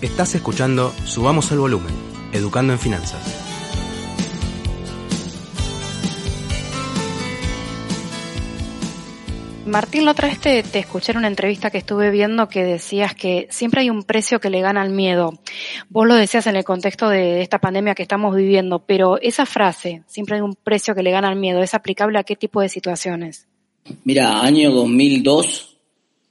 [0.02, 1.92] Estás escuchando Subamos el Volumen,
[2.32, 3.50] Educando en Finanzas.
[9.66, 13.46] Martín, la otra vez te, escuché en una entrevista que estuve viendo que decías que
[13.50, 15.38] siempre hay un precio que le gana al miedo.
[15.88, 20.02] Vos lo decías en el contexto de esta pandemia que estamos viviendo, pero esa frase,
[20.06, 22.68] siempre hay un precio que le gana al miedo, ¿es aplicable a qué tipo de
[22.68, 23.46] situaciones?
[24.04, 25.79] Mira, año 2002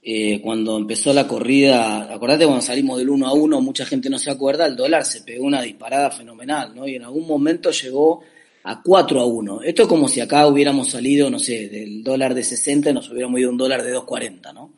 [0.02, 4.18] eh, cuando empezó la corrida, acordate cuando salimos del 1 a 1, mucha gente no
[4.18, 6.88] se acuerda, el dólar se pegó una disparada fenomenal, ¿no?
[6.88, 8.22] Y en algún momento llegó
[8.64, 9.62] a 4 a 1.
[9.62, 13.10] Esto es como si acá hubiéramos salido, no sé, del dólar de 60 y nos
[13.10, 14.72] hubiéramos ido a un dólar de 2.40, ¿no?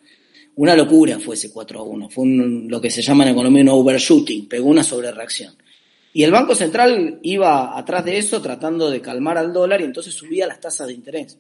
[0.56, 3.68] Una locura fue ese 4 a 1, fue lo que se llama en economía un
[3.68, 5.54] overshooting, pegó una sobrereacción.
[6.12, 10.12] Y el Banco Central iba atrás de eso tratando de calmar al dólar y entonces
[10.12, 11.38] subía las tasas de interés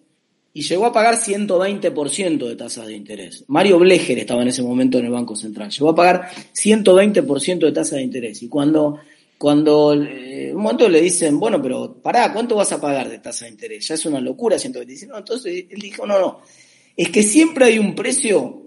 [0.54, 3.44] y llegó a pagar 120% de tasas de interés.
[3.48, 5.70] Mario Blecher estaba en ese momento en el Banco Central.
[5.70, 8.42] Llegó a pagar 120% de tasas de interés.
[8.42, 8.98] Y cuando,
[9.38, 13.46] cuando eh, un momento le dicen, bueno, pero pará, ¿cuánto vas a pagar de tasa
[13.46, 13.88] de interés?
[13.88, 15.06] Ya es una locura, 120.
[15.06, 16.40] No, entonces él dijo, no, no.
[16.94, 18.61] Es que siempre hay un precio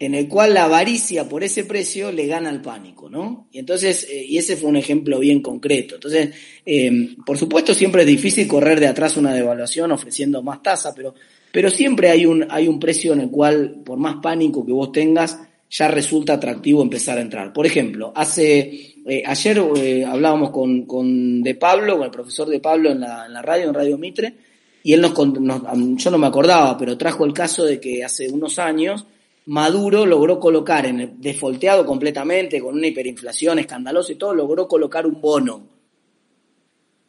[0.00, 3.46] en el cual la avaricia por ese precio le gana al pánico, ¿no?
[3.52, 5.94] Y entonces, eh, y ese fue un ejemplo bien concreto.
[5.94, 6.30] Entonces,
[6.66, 11.14] eh, por supuesto, siempre es difícil correr de atrás una devaluación ofreciendo más tasa, pero
[11.52, 14.92] pero siempre hay un, hay un precio en el cual, por más pánico que vos
[14.92, 17.52] tengas, ya resulta atractivo empezar a entrar.
[17.52, 22.60] Por ejemplo, hace eh, ayer eh, hablábamos con, con De Pablo, con el profesor De
[22.60, 24.34] Pablo en la, en la radio, en Radio Mitre,
[24.82, 28.58] y él nos, yo no me acordaba, pero trajo el caso de que hace unos
[28.58, 29.04] años
[29.50, 35.06] Maduro logró colocar, en el, defolteado completamente, con una hiperinflación escandalosa y todo, logró colocar
[35.06, 35.66] un bono,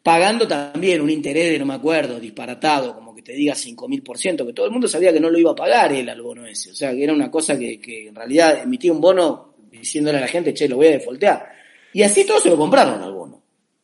[0.02, 4.66] pagando también un interés de, no me acuerdo, disparatado, como te diga 5.000%, que todo
[4.66, 6.72] el mundo sabía que no lo iba a pagar él al bono ese.
[6.72, 10.22] O sea, que era una cosa que, que en realidad emitía un bono diciéndole a
[10.22, 11.48] la gente, che, lo voy a defoltear.
[11.94, 13.44] Y así todos se lo compraron al bono.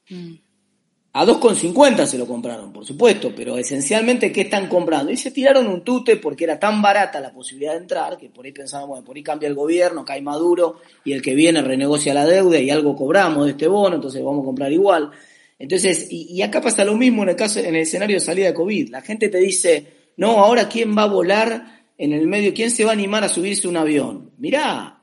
[0.09, 0.33] Mm.
[1.13, 5.11] A 2,50 se lo compraron, por supuesto, pero esencialmente, ¿qué están comprando?
[5.11, 8.45] Y se tiraron un tute porque era tan barata la posibilidad de entrar que por
[8.45, 12.13] ahí pensaban, bueno, por ahí cambia el gobierno, cae Maduro y el que viene renegocia
[12.13, 15.11] la deuda y algo cobramos de este bono, entonces vamos a comprar igual.
[15.59, 18.53] Entonces, y, acá pasa lo mismo en el caso, en el escenario de salida de
[18.53, 18.89] COVID.
[18.89, 22.83] La gente te dice, no, ahora quién va a volar en el medio, quién se
[22.83, 24.31] va a animar a subirse un avión.
[24.37, 24.96] Mirá,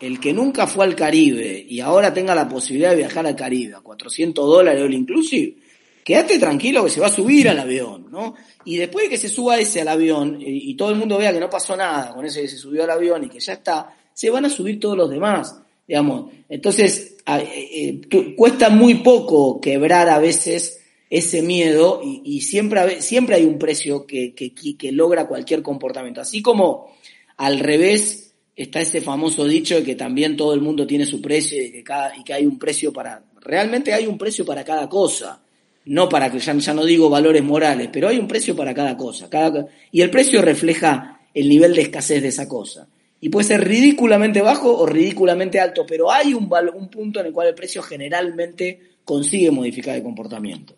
[0.00, 3.74] el que nunca fue al Caribe y ahora tenga la posibilidad de viajar al Caribe
[3.74, 5.56] a 400 dólares all inclusive,
[6.04, 8.34] quédate tranquilo que se va a subir al avión, ¿no?
[8.64, 11.32] Y después de que se suba ese al avión y, y todo el mundo vea
[11.32, 13.94] que no pasó nada con ese que se subió al avión y que ya está,
[14.12, 15.56] se van a subir todos los demás.
[15.86, 20.80] Digamos, entonces eh, eh, cuesta muy poco quebrar a veces
[21.10, 26.20] ese miedo y, siempre, siempre hay un precio que, que logra cualquier comportamiento.
[26.20, 26.90] Así como
[27.36, 28.23] al revés
[28.56, 31.82] está ese famoso dicho de que también todo el mundo tiene su precio y que,
[31.82, 33.24] cada, y que hay un precio para...
[33.40, 35.42] Realmente hay un precio para cada cosa.
[35.86, 39.28] No para que, ya, no digo valores morales, pero hay un precio para cada cosa.
[39.28, 42.88] Cada, y el precio refleja el nivel de escasez de esa cosa.
[43.20, 47.32] Y puede ser ridículamente bajo o ridículamente alto, pero hay un, un punto en el
[47.32, 50.74] cual el precio generalmente consigue modificar el comportamiento.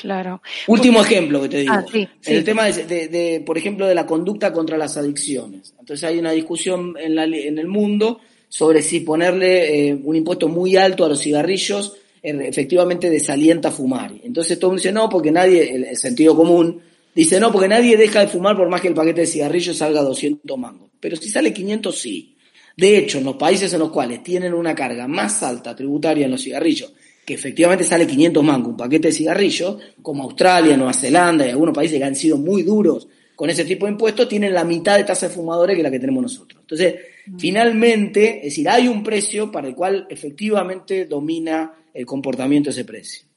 [0.00, 0.40] Claro.
[0.66, 1.74] Último ejemplo que te digo.
[1.74, 1.84] Ah,
[2.24, 5.74] el tema de, por ejemplo, de la conducta contra las adicciones.
[5.78, 10.48] Entonces hay una discusión en, la, en el mundo sobre si ponerle eh, un impuesto
[10.48, 14.14] muy alto a los cigarrillos eh, efectivamente desalienta fumar.
[14.24, 16.80] Entonces todo el mundo dice no, porque nadie, el, sentido común,
[17.14, 20.00] dice no, porque nadie deja de fumar por más que el paquete de cigarrillos salga
[20.00, 20.88] a 200 mangos.
[20.98, 22.36] Pero si sale 500, sí.
[22.74, 26.30] De hecho, en los países en los cuales tienen una carga más alta tributaria en
[26.30, 31.46] los cigarrillos que efectivamente sale 500 mangos un paquete de cigarrillos, como Australia, Nueva Zelanda
[31.46, 33.08] y algunos países que han sido muy duros
[33.40, 35.98] con ese tipo de impuestos, tienen la mitad de tasa de fumadores que la que
[35.98, 36.60] tenemos nosotros.
[36.60, 37.38] Entonces, mm.
[37.38, 42.84] finalmente, es decir, hay un precio para el cual efectivamente domina el comportamiento de ese
[42.84, 43.29] precio.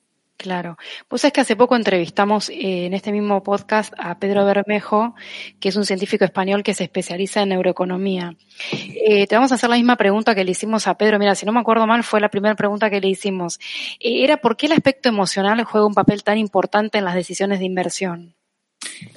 [0.44, 0.78] Claro.
[1.08, 5.16] Pues es que hace poco entrevistamos eh, en este mismo podcast a Pedro Bermejo,
[5.62, 8.36] que es un científico español que se especializa en neuroeconomía.
[8.74, 11.18] Eh, te vamos a hacer la misma pregunta que le hicimos a Pedro.
[11.18, 13.58] Mira, si no me acuerdo mal, fue la primera pregunta que le hicimos.
[14.02, 17.60] Eh, era ¿por qué el aspecto emocional juega un papel tan importante en las decisiones
[17.60, 18.36] de inversión?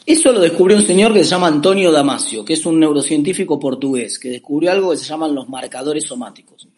[0.06, 4.20] Eso lo descubrió un señor que se llama Antonio Damasio, que es un neurocientífico portugués,
[4.20, 6.68] que descubrió algo que se llaman los marcadores somáticos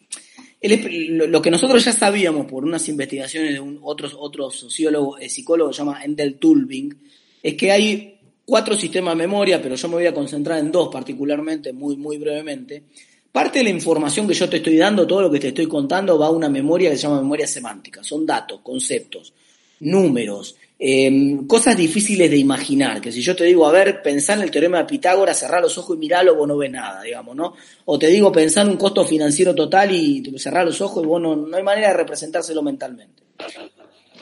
[0.61, 5.71] lo que nosotros ya sabíamos por unas investigaciones de un, otro, otro sociólogo, eh, psicólogo,
[5.71, 6.97] se llama Endel Tulbing,
[7.41, 10.89] es que hay cuatro sistemas de memoria, pero yo me voy a concentrar en dos
[10.91, 12.83] particularmente, muy, muy brevemente.
[13.31, 16.17] Parte de la información que yo te estoy dando, todo lo que te estoy contando,
[16.17, 18.03] va a una memoria que se llama memoria semántica.
[18.03, 19.33] Son datos, conceptos,
[19.81, 24.43] números, Em, cosas difíciles de imaginar, que si yo te digo, a ver, pensá en
[24.43, 27.53] el teorema de Pitágoras, cerrá los ojos y miralo, vos no ves nada, digamos, ¿no?
[27.83, 31.21] O te digo, pensá en un costo financiero total y cerrá los ojos y vos
[31.21, 33.23] no, no hay manera de representárselo mentalmente.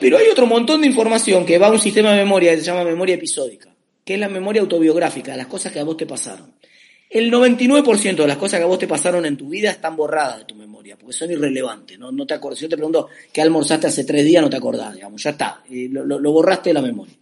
[0.00, 2.64] Pero hay otro montón de información que va a un sistema de memoria que se
[2.64, 3.72] llama memoria episódica,
[4.04, 6.54] que es la memoria autobiográfica, las cosas que a vos te pasaron.
[7.10, 10.40] El 99% de las cosas que a vos te pasaron en tu vida están borradas
[10.40, 12.58] de tu memoria, porque son irrelevantes, no, no te acuerdas.
[12.58, 15.62] Si yo te pregunto qué almorzaste hace tres días, no te acordás, digamos, ya está,
[15.68, 17.14] lo, lo, borraste de la memoria.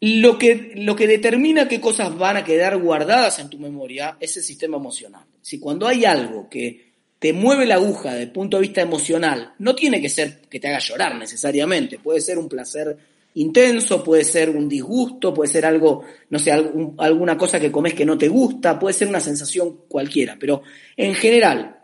[0.00, 4.36] Lo que, lo que determina qué cosas van a quedar guardadas en tu memoria es
[4.36, 5.24] el sistema emocional.
[5.40, 6.86] Si cuando hay algo que
[7.18, 10.60] te mueve la aguja desde el punto de vista emocional, no tiene que ser que
[10.60, 12.96] te haga llorar necesariamente, puede ser un placer
[13.36, 18.06] intenso, puede ser un disgusto, puede ser algo, no sé, alguna cosa que comes que
[18.06, 20.62] no te gusta, puede ser una sensación cualquiera, pero
[20.96, 21.80] en general,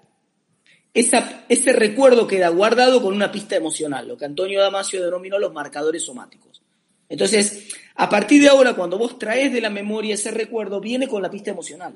[0.95, 6.05] ese recuerdo queda guardado con una pista emocional, lo que Antonio Damasio denominó los marcadores
[6.05, 6.63] somáticos.
[7.09, 11.21] Entonces, a partir de ahora, cuando vos traes de la memoria ese recuerdo, viene con
[11.21, 11.95] la pista emocional.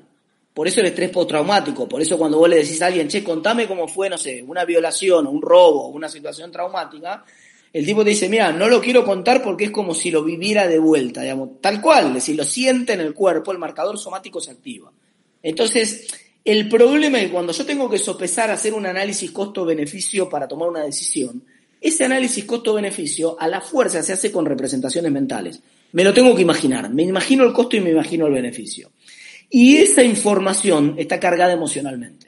[0.53, 3.67] Por eso el estrés postraumático, por eso cuando vos le decís a alguien, che, contame
[3.67, 7.23] cómo fue, no sé, una violación o un robo o una situación traumática,
[7.77, 10.67] el tipo te dice, mira, no lo quiero contar porque es como si lo viviera
[10.67, 14.49] de vuelta, digamos, tal cual, si lo siente en el cuerpo, el marcador somático se
[14.49, 14.91] activa.
[15.43, 16.07] Entonces,
[16.43, 20.69] el problema es que cuando yo tengo que sopesar, hacer un análisis costo-beneficio para tomar
[20.69, 21.43] una decisión,
[21.79, 25.61] ese análisis costo-beneficio a la fuerza se hace con representaciones mentales.
[25.91, 28.89] Me lo tengo que imaginar, me imagino el costo y me imagino el beneficio.
[29.51, 32.26] Y esa información está cargada emocionalmente.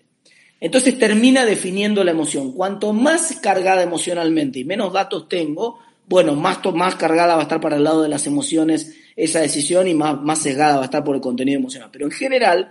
[0.61, 2.51] Entonces termina definiendo la emoción.
[2.51, 7.61] Cuanto más cargada emocionalmente y menos datos tengo, bueno, más, más cargada va a estar
[7.61, 11.03] para el lado de las emociones esa decisión y más, más sesgada va a estar
[11.03, 11.89] por el contenido emocional.
[11.91, 12.69] Pero en general,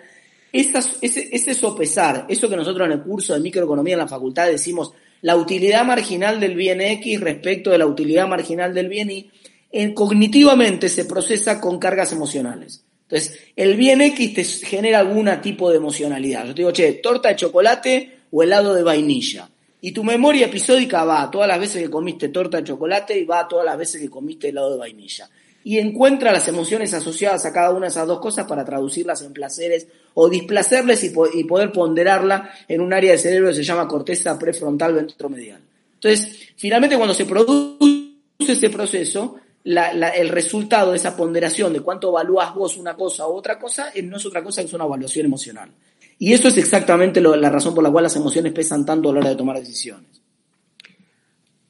[0.53, 4.93] ese, ese sopesar, eso que nosotros en el curso de microeconomía en la facultad decimos,
[5.21, 9.31] la utilidad marginal del bien X respecto de la utilidad marginal del bien Y,
[9.71, 12.85] en, cognitivamente se procesa con cargas emocionales.
[13.11, 16.45] Entonces, el bien X te genera algún tipo de emocionalidad.
[16.45, 19.49] Yo te digo, che, torta de chocolate o helado de vainilla.
[19.81, 23.25] Y tu memoria episódica va a todas las veces que comiste torta de chocolate y
[23.25, 25.31] va a todas las veces que comiste helado de vainilla.
[25.65, 29.33] Y encuentra las emociones asociadas a cada una de esas dos cosas para traducirlas en
[29.33, 33.89] placeres o displacerles y, y poder ponderarla en un área del cerebro que se llama
[33.89, 35.61] corteza prefrontal ventromedial.
[35.95, 39.37] Entonces, finalmente cuando se produce ese proceso,
[39.77, 44.17] el resultado de esa ponderación de cuánto evalúas vos una cosa u otra cosa no
[44.17, 45.71] es otra cosa que es una evaluación emocional.
[46.19, 49.21] Y eso es exactamente la razón por la cual las emociones pesan tanto a la
[49.21, 50.23] hora de tomar decisiones.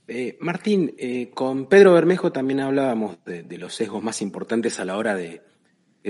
[0.06, 4.96] Eh, Martín, eh, con Pedro Bermejo también hablábamos de, los sesgos más importantes a la
[4.96, 5.42] hora de,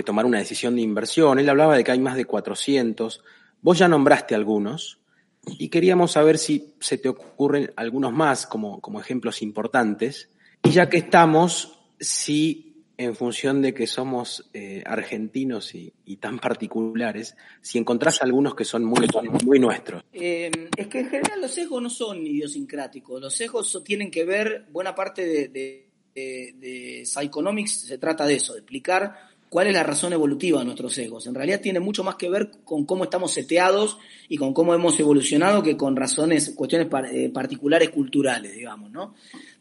[0.05, 1.39] tomar una decisión de inversión.
[1.39, 3.21] Él hablaba de que hay más de 400.
[3.61, 5.01] Vos ya nombraste algunos
[5.45, 10.29] y queríamos saber si se te ocurren algunos más como, como ejemplos importantes
[10.63, 17.33] Y ya que estamos, sí en función de que somos eh, argentinos y, tan particulares,
[17.61, 19.07] si encontrás algunos que son muy,
[19.45, 20.03] muy nuestros.
[20.11, 24.65] Eh, es que en general los sesgos no son idiosincráticos, los sesgos tienen que ver,
[24.73, 29.15] buena parte de, de, de, Psychonomics se trata de eso, de explicar
[29.47, 31.25] cuál es la razón evolutiva de nuestros sesgos.
[31.25, 34.99] En realidad tiene mucho más que ver con cómo estamos seteados y con cómo hemos
[34.99, 39.15] evolucionado que con razones, cuestiones eh, particulares culturales, digamos, ¿no?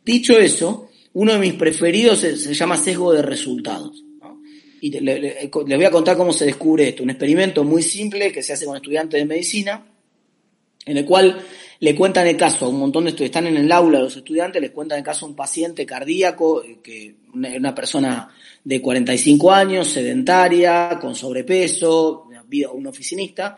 [0.04, 4.04] Dicho eso, uno de mis preferidos se, llama sesgo de resultados.
[4.80, 7.02] Y les voy a contar cómo se descubre esto.
[7.02, 9.84] Un experimento muy simple que se hace con estudiantes de medicina,
[10.86, 11.44] en el cual
[11.80, 14.62] le cuentan el caso a un montón de estudiantes, están en el aula los estudiantes,
[14.62, 18.32] les cuentan el caso a un paciente cardíaco, eh, que una persona
[18.64, 22.28] de 45 años, sedentaria, con sobrepeso,
[22.72, 23.56] un oficinista,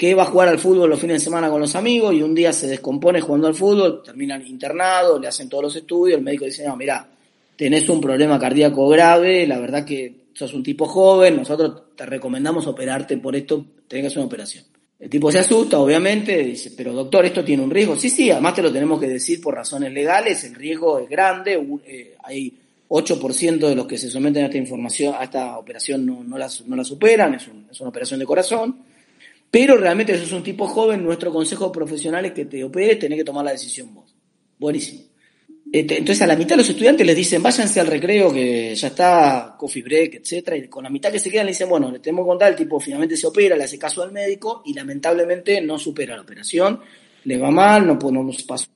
[0.00, 2.34] que va a jugar al fútbol los fines de semana con los amigos y un
[2.34, 6.46] día se descompone jugando al fútbol, terminan internado, le hacen todos los estudios, el médico
[6.46, 7.06] dice, no, mira,
[7.54, 12.66] tenés un problema cardíaco grave, la verdad que sos un tipo joven, nosotros te recomendamos
[12.66, 14.64] operarte por esto, tenés que hacer una operación.
[14.98, 17.94] El tipo se asusta, obviamente, dice, pero doctor, esto tiene un riesgo.
[17.94, 21.62] Sí, sí, además te lo tenemos que decir por razones legales, el riesgo es grande,
[21.84, 22.54] eh, hay
[22.88, 26.48] 8% de los que se someten a esta información, a esta operación no, no, la,
[26.64, 28.89] no la superan, es, es una operación de corazón.
[29.50, 33.24] Pero realmente sos un tipo joven, nuestro consejo profesional es que te operes, tenés que
[33.24, 34.14] tomar la decisión vos.
[34.58, 35.10] Buenísimo.
[35.72, 38.88] Este, entonces a la mitad de los estudiantes les dicen, váyanse al recreo que ya
[38.88, 42.00] está, coffee break, etcétera, y con la mitad que se quedan le dicen, bueno, le
[42.00, 45.60] tenemos que contar, el tipo finalmente se opera, le hace caso al médico y lamentablemente
[45.60, 46.80] no supera la operación,
[47.24, 48.66] le va mal, no, nos pasó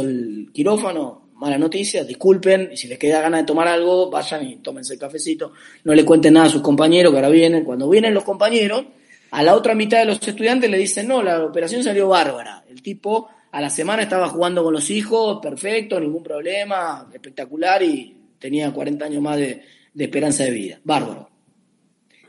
[0.00, 4.56] el quirófano, mala noticia, disculpen, y si les queda ganas de tomar algo, vayan y
[4.58, 5.52] tómense el cafecito,
[5.82, 8.84] no le cuenten nada a sus compañeros que ahora vienen, cuando vienen los compañeros,
[9.30, 12.64] a la otra mitad de los estudiantes le dicen, no, la operación salió bárbara.
[12.68, 18.16] El tipo a la semana estaba jugando con los hijos, perfecto, ningún problema, espectacular y
[18.38, 19.62] tenía 40 años más de,
[19.96, 20.80] esperanza de vida.
[20.84, 21.28] Bárbaro.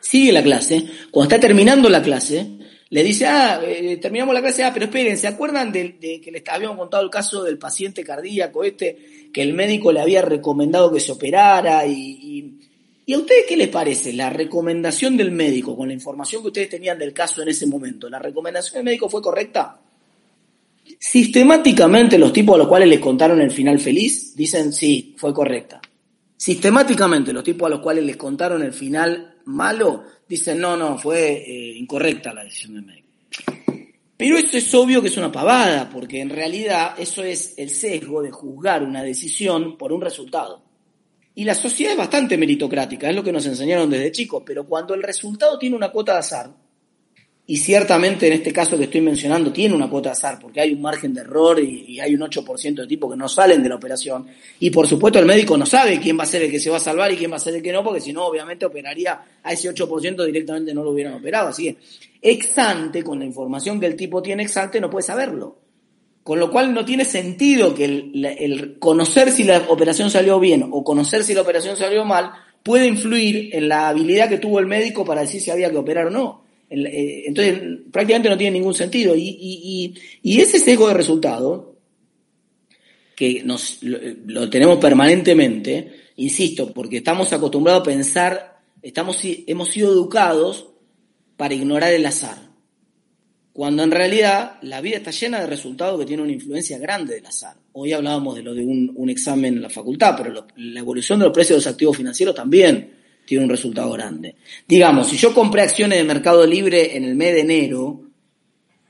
[0.02, 0.86] Sigue la clase.
[1.12, 2.48] Cuando está terminando la clase,
[2.90, 6.44] le dice, ah, eh, terminamos la clase, ah, pero esperen, ¿se acuerdan de, que les
[6.48, 11.00] habíamos contado el caso del paciente cardíaco este, que el médico le había recomendado que
[11.00, 12.59] se operara y
[13.10, 16.70] ¿Y a ustedes qué les parece la recomendación del médico con la información que ustedes
[16.70, 18.08] tenían del caso en ese momento?
[18.08, 19.80] ¿La recomendación del médico fue correcta?
[21.00, 25.82] Sistemáticamente los tipos a los cuales les contaron el final feliz dicen sí, fue correcta.
[26.38, 31.32] Sistemáticamente los tipos a los cuales les contaron el final malo dicen no, no, fue
[31.32, 33.08] eh, incorrecta la decisión del médico.
[34.16, 38.22] Pero esto es obvio que es una pavada, porque en realidad eso es el sesgo
[38.22, 40.69] de juzgar una decisión por un resultado.
[41.40, 44.94] Y la sociedad es bastante meritocrática, es lo que nos enseñaron desde chicos, pero cuando
[44.94, 46.52] el resultado tiene una cuota de azar,
[47.48, 50.74] y ciertamente en este caso que estoy mencionando tiene una cuota de azar, porque hay
[50.74, 53.76] un margen de error y, hay un 8% de tipos que no salen de la
[53.76, 54.28] operación,
[54.60, 56.76] y por supuesto el médico no sabe quién va a ser el que se va
[56.76, 59.22] a salvar y quién va a ser el que no, porque si no, obviamente operaría
[59.42, 61.48] a ese 8% directamente no lo hubieran operado.
[61.48, 61.78] Así que,
[62.22, 65.69] ex ante, con la información que el tipo tiene ex ante, no puede saberlo.
[66.30, 70.84] Con lo cual no tiene sentido que el, conocer si la operación salió bien o
[70.84, 72.30] conocer si la operación salió mal
[72.62, 76.06] puede influir en la habilidad que tuvo el médico para decir si había que operar
[76.06, 76.44] o no.
[76.70, 79.16] Eh, entonces, prácticamente no tiene ningún sentido.
[79.18, 81.74] Y, ese sesgo de resultado,
[83.16, 90.68] que nos, lo, tenemos permanentemente, insisto, porque estamos acostumbrados a pensar, estamos, hemos sido educados
[91.38, 92.49] para ignorar el azar
[93.60, 97.26] cuando en realidad la vida está llena de resultados que tienen una influencia grande del
[97.26, 97.58] azar.
[97.74, 101.34] Hoy hablábamos de lo de un, examen en la facultad, pero la evolución de los
[101.34, 102.90] precios de los activos financieros también
[103.26, 104.36] tiene un resultado grande.
[104.66, 108.02] Digamos, si yo compré acciones de Mercado Libre en el mes de enero,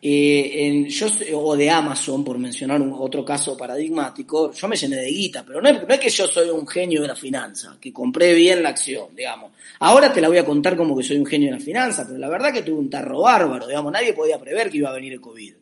[0.01, 4.95] eh, en, yo, o de Amazon, por mencionar un, otro caso paradigmático, yo me llené
[4.95, 7.77] de guita, pero no es, no es, que yo soy un genio de la finanza,
[7.81, 9.51] que compré bien la acción, digamos.
[9.79, 12.17] Ahora te la voy a contar como que soy un genio de la finanza, pero
[12.17, 15.13] la verdad que tuve un tarro bárbaro, digamos, nadie podía prever que iba a venir
[15.13, 15.53] el COVID.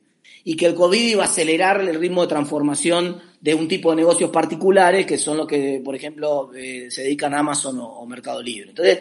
[0.47, 3.97] Y que el COVID iba a acelerar el ritmo de transformación de un tipo de
[3.97, 8.05] negocios particulares, que son los que, por ejemplo, eh, se dedican a Amazon o, o
[8.05, 8.69] Mercado Libre.
[8.69, 8.99] Entonces,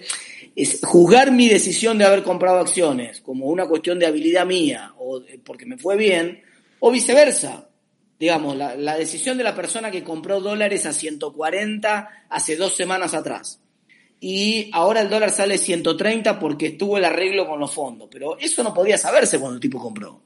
[0.56, 5.22] es juzgar mi decisión de haber comprado acciones como una cuestión de habilidad mía o
[5.44, 6.42] porque me fue bien,
[6.80, 7.68] o viceversa.
[8.18, 13.60] Digamos, la, decisión de la persona que compró dólares a 140 hace dos semanas atrás.
[14.18, 18.08] Y ahora el dólar sale 130 porque estuvo el arreglo con los fondos.
[18.10, 20.22] Pero eso no podía saberse cuando el tipo compró.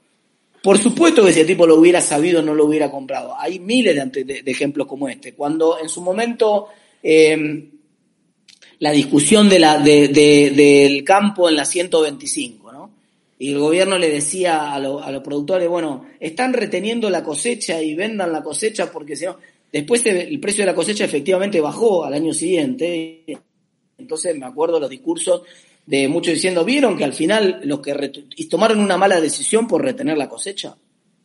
[0.61, 3.35] Por supuesto que si el tipo lo hubiera sabido, no lo hubiera comprado.
[3.37, 5.33] Hay miles de, ejemplos como este.
[5.33, 6.67] Cuando en su momento
[7.01, 7.69] eh,
[8.79, 12.91] la discusión de la, de, del campo en la 125, ¿no?
[13.39, 17.95] Y el gobierno le decía a, a los productores, bueno, están reteniendo la cosecha y
[17.95, 19.37] vendan la cosecha porque si no...
[19.71, 23.23] Después el precio de la cosecha efectivamente bajó al año siguiente.
[23.97, 25.43] Entonces me acuerdo los discursos
[25.85, 30.17] de muchos diciendo, ¿vieron que al final los que tomaron una mala decisión por retener
[30.17, 30.75] la cosecha?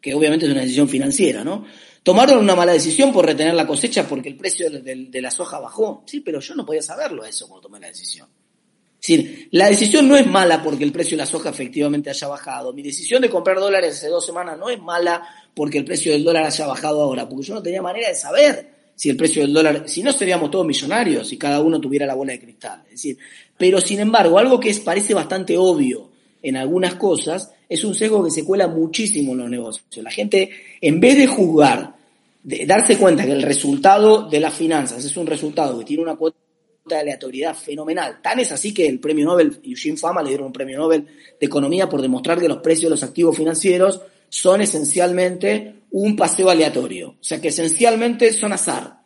[0.00, 1.64] Que obviamente es una decisión financiera, ¿no?
[2.02, 6.04] Tomaron una mala decisión por retener la cosecha porque el precio de, la soja bajó.
[6.06, 8.28] Sí, pero yo no podía saberlo eso cuando tomé la decisión.
[8.28, 12.28] Es decir, la decisión no es mala porque el precio de la soja efectivamente haya
[12.28, 12.72] bajado.
[12.72, 16.22] Mi decisión de comprar dólares hace dos semanas no es mala porque el precio del
[16.22, 19.52] dólar haya bajado ahora, porque yo no tenía manera de saber si el precio del
[19.52, 22.82] dólar, si no seríamos todos millonarios si cada uno tuviera la bola de cristal.
[22.86, 23.18] Es decir,
[23.56, 26.08] pero sin embargo, algo que parece bastante obvio
[26.42, 29.86] en algunas cosas es un sesgo que se cuela muchísimo en los negocios.
[30.02, 31.94] La gente, en vez de juzgar,
[32.42, 36.16] de darse cuenta que el resultado de las finanzas es un resultado que tiene una
[36.16, 36.38] cuota
[36.86, 38.20] de aleatoriedad fenomenal.
[38.22, 41.04] Tan es así que el premio Nobel, Eugene Fama le dieron un premio Nobel
[41.38, 46.50] de Economía por demostrar que los precios de los activos financieros son esencialmente un paseo
[46.50, 47.10] aleatorio.
[47.10, 49.00] O sea, que esencialmente son azar.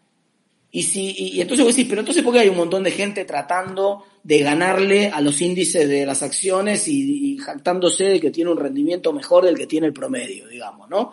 [0.72, 3.24] Y, si, y, entonces vos decís, pero entonces ¿por qué hay un montón de gente
[3.24, 8.58] tratando de ganarle a los índices de las acciones y, jactándose de que tiene un
[8.58, 11.12] rendimiento mejor del que tiene el promedio, digamos, ¿no?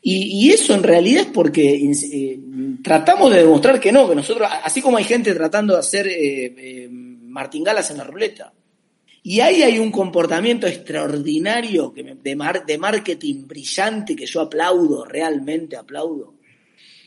[0.00, 2.38] Y, eso en realidad es porque eh,
[2.82, 6.54] tratamos de demostrar que no, que nosotros, así como hay gente tratando de hacer eh,
[6.56, 8.52] eh, martingalas en la ruleta,
[9.28, 16.34] y ahí hay un comportamiento extraordinario de, marketing brillante que yo aplaudo, realmente aplaudo,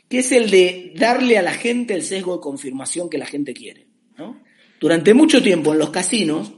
[0.10, 3.54] que es el de darle a la gente el sesgo de confirmación que la gente
[3.54, 3.88] quiere.
[4.82, 6.52] Durante mucho tiempo en los casinos,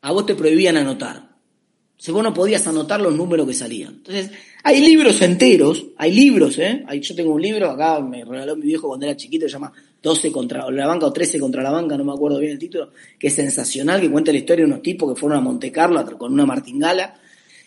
[0.00, 1.36] a vos te prohibían anotar.
[1.96, 3.94] Si vos no podías anotar los números que salían.
[3.94, 4.30] Entonces,
[4.62, 6.84] hay libros enteros, hay libros, ¿eh?
[7.00, 9.72] yo tengo un libro, acá me regaló mi viejo cuando era chiquito, se llama
[10.02, 12.90] 12 contra la banca o 13 contra la banca, no me acuerdo bien el título,
[13.18, 16.04] que es sensacional, que cuenta la historia de unos tipos que fueron a Monte Carlo
[16.18, 17.20] con una martingala.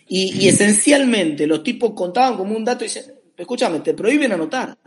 [0.07, 3.05] Y, y esencialmente los tipos contaban como un dato y dicen,
[3.38, 4.77] escúchame, te prohíben anotar.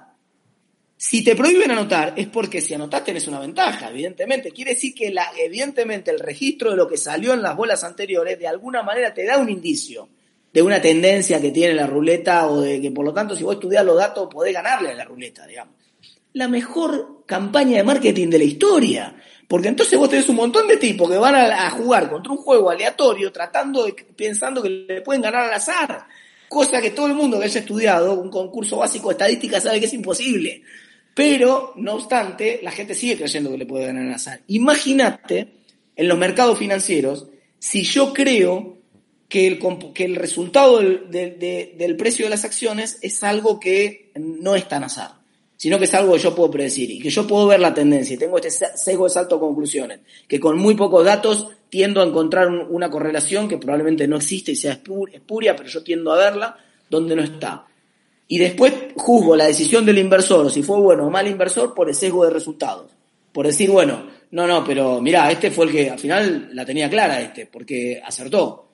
[0.98, 4.50] Si te prohíben anotar es porque si anotás tenés una ventaja, evidentemente.
[4.50, 8.38] Quiere decir que la, evidentemente el registro de lo que salió en las bolas anteriores
[8.38, 10.08] de alguna manera te da un indicio
[10.52, 13.56] de una tendencia que tiene la ruleta o de que por lo tanto si vos
[13.56, 15.74] estudias los datos podés ganarle a la ruleta, digamos.
[16.36, 19.16] La mejor campaña de marketing de la historia.
[19.48, 22.70] Porque entonces vos tenés un montón de tipos que van a, jugar contra un juego
[22.70, 26.06] aleatorio tratando de, pensando que le pueden ganar al azar.
[26.48, 29.86] Cosa que todo el mundo que haya estudiado un concurso básico de estadística sabe que
[29.86, 30.62] es imposible.
[31.14, 34.42] Pero, no obstante, la gente sigue creyendo que le puede ganar al azar.
[34.48, 35.48] Imagínate
[35.96, 37.28] en los mercados financieros
[37.58, 38.76] si yo creo
[39.28, 39.58] que el,
[39.94, 44.84] que el resultado del, del, precio de las acciones es algo que no es tan
[44.84, 45.14] azar,
[45.56, 48.14] sino que es algo que yo puedo predecir y que yo puedo ver la tendencia
[48.14, 52.04] y tengo este sesgo de salto a conclusiones, que con muy pocos datos tiendo a
[52.04, 56.56] encontrar una correlación que probablemente no existe y sea espuria, pero yo tiendo a verla
[56.88, 57.66] donde no está
[58.28, 61.94] y después juzgo la decisión del inversor, si fue bueno o mal inversor, por el
[61.94, 62.90] sesgo de resultados.
[63.32, 66.90] Por decir, bueno, no, no, pero mira, este fue el que al final la tenía
[66.90, 68.64] clara, este, porque acertó.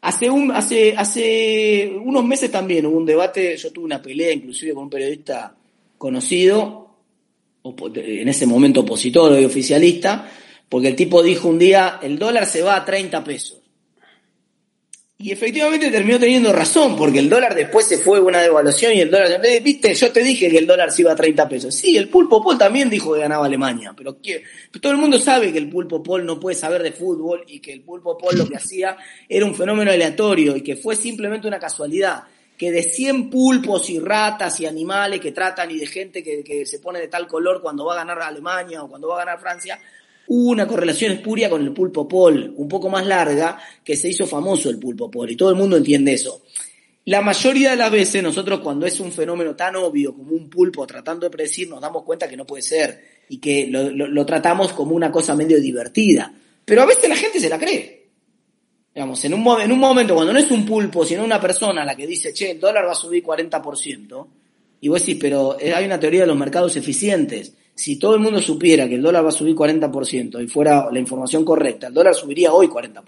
[0.00, 4.74] Hace, un, hace, hace unos meses también hubo un debate, yo tuve una pelea inclusive
[4.74, 5.54] con un periodista
[6.02, 6.96] conocido,
[7.94, 10.28] en ese momento opositor y oficialista,
[10.68, 13.60] porque el tipo dijo un día, el dólar se va a 30 pesos.
[15.16, 19.12] Y efectivamente terminó teniendo razón, porque el dólar después se fue una devaluación y el
[19.12, 21.72] dólar, viste, yo te dije que el dólar se iba a 30 pesos.
[21.72, 24.16] Sí, el Pulpo Pol también dijo que ganaba Alemania, pero,
[24.80, 27.72] todo el mundo sabe que el Pulpo Pol no puede saber de fútbol y que
[27.72, 28.96] el Pulpo Pol lo que hacía
[29.28, 32.24] era un fenómeno aleatorio y que fue simplemente una casualidad.
[32.62, 36.64] Que de 100 pulpos y ratas y animales que tratan y de gente que, que
[36.64, 39.40] se pone de tal color cuando va a ganar Alemania o cuando va a ganar
[39.40, 39.80] Francia,
[40.28, 44.24] Hubo una correlación espuria con el pulpo pol, un poco más larga, que se hizo
[44.24, 46.42] famoso el pulpo pol, y todo el mundo entiende eso.
[47.06, 50.86] La mayoría de las veces nosotros cuando es un fenómeno tan obvio como un pulpo
[50.86, 54.94] tratando de predecir nos damos cuenta que no puede ser y que lo, tratamos como
[54.94, 56.32] una cosa medio divertida.
[56.64, 58.01] Pero a veces la gente se la cree.
[58.94, 61.96] Digamos, en un, en un momento cuando no es un pulpo, sino una persona la
[61.96, 64.26] que dice, che, el dólar va a subir 40%,
[64.80, 68.40] y vos decís, pero hay una teoría de los mercados eficientes si todo el mundo
[68.40, 72.14] supiera que el dólar va a subir 40% y fuera la información correcta, el dólar
[72.14, 73.02] subiría hoy 40%,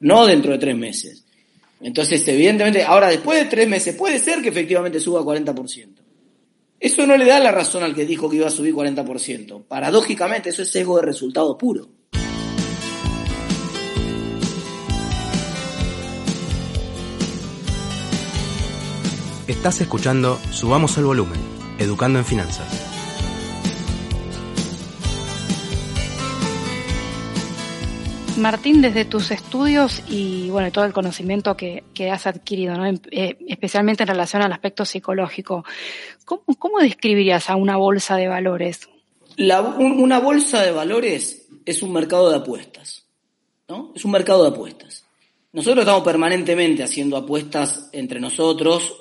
[0.00, 1.24] no dentro de tres meses.
[1.80, 5.88] Entonces, evidentemente, ahora después de tres meses puede ser que efectivamente suba 40%.
[6.78, 9.64] Eso no le da la razón al que dijo que iba a subir 40%.
[9.66, 11.88] Paradójicamente, eso es sesgo de resultado puro.
[19.48, 21.38] Estás escuchando Subamos el Volumen,
[21.78, 22.66] Educando en Finanzas.
[28.38, 32.86] Martín, desde tus estudios y bueno, todo el conocimiento que, has adquirido, ¿no?
[32.86, 35.64] Eh, especialmente en relación al aspecto psicológico,
[36.24, 38.88] ¿cómo, describirías a una bolsa de valores?
[39.38, 43.04] una bolsa de valores es un mercado de apuestas,
[43.68, 43.92] ¿no?
[43.94, 45.05] Es un mercado de apuestas.
[45.56, 48.94] Nosotros estamos permanentemente haciendo apuestas entre nosotros.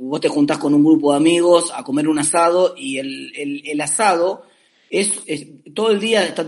[0.00, 4.42] Vos te juntás con un grupo de amigos a comer un asado y el, asado
[4.90, 5.22] es,
[5.74, 6.46] todo el día está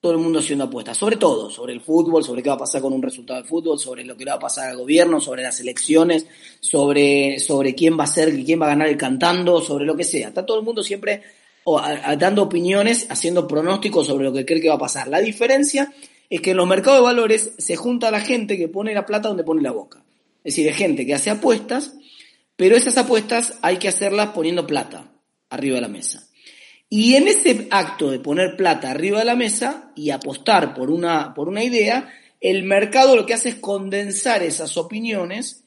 [0.00, 2.80] todo el mundo haciendo apuestas, sobre todo, sobre el fútbol, sobre qué va a pasar
[2.80, 5.58] con un resultado de fútbol, sobre lo que va a pasar al gobierno, sobre las
[5.58, 6.28] elecciones,
[6.60, 10.04] sobre, sobre quién va a ser, quién va a ganar el cantando, sobre lo que
[10.04, 10.28] sea.
[10.28, 11.22] Está todo el mundo siempre
[12.18, 15.08] dando opiniones, haciendo pronósticos sobre lo que cree que va a pasar.
[15.08, 15.92] La diferencia
[16.32, 19.28] es que en los mercados de valores se junta la gente que pone la plata
[19.28, 20.02] donde pone la boca.
[20.42, 21.92] Es decir, hay gente que hace apuestas,
[22.56, 25.12] pero esas apuestas hay que hacerlas poniendo plata
[25.50, 26.26] arriba de la mesa.
[26.88, 31.34] Y en ese acto de poner plata arriba de la mesa y apostar por una,
[31.34, 32.10] por una idea,
[32.40, 35.64] el mercado lo que hace es condensar esas opiniones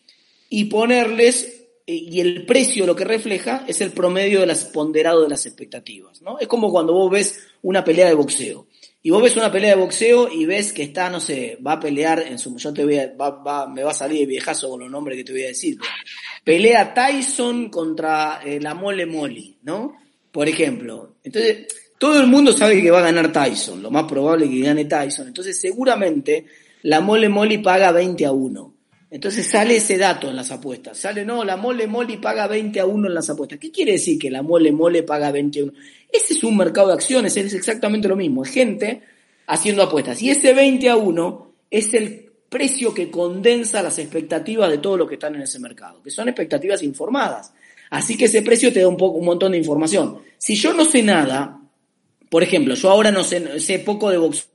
[0.49, 5.21] y ponerles, eh, y el precio lo que refleja es el promedio de las ponderado
[5.21, 6.23] de las expectativas.
[6.23, 6.39] ¿no?
[6.39, 8.65] Es como cuando vos ves una pelea de boxeo.
[9.05, 11.79] Y vos ves una pelea de boxeo y ves que está, no sé, va a
[11.79, 12.57] pelear en su.
[12.57, 15.23] Yo te voy a, va, me va a salir de viejazo con los nombres que
[15.23, 15.77] te voy a decir.
[16.43, 19.95] Pelea Tyson contra eh, la Mole Molly, ¿no?
[20.31, 21.17] Por ejemplo.
[21.23, 21.67] Entonces,
[21.99, 24.85] todo el mundo sabe que va a ganar Tyson, lo más probable es que gane
[24.85, 25.27] Tyson.
[25.27, 26.47] Entonces, seguramente
[26.81, 28.74] la Mole Molly paga 20 a 1.
[29.15, 30.97] Entonces sale ese dato en las apuestas.
[30.97, 33.57] Sale, no, la Mole Molly paga 20 a 1 en las apuestas.
[33.57, 35.73] ¿Qué quiere decir que la Mole Mole paga 20 a 1?
[36.11, 38.43] Ese es un mercado de acciones, es exactamente lo mismo.
[38.43, 39.03] Es gente
[39.47, 40.21] haciendo apuestas.
[40.21, 45.07] Y ese 20 a 1 es el precio que condensa las expectativas de todos los
[45.07, 47.53] que están en ese mercado, que son expectativas informadas.
[47.91, 50.23] Así que ese precio te da un, poco, un montón de información.
[50.37, 51.61] Si yo no sé nada,
[52.29, 54.49] por ejemplo, yo ahora no sé, sé poco de boxeo,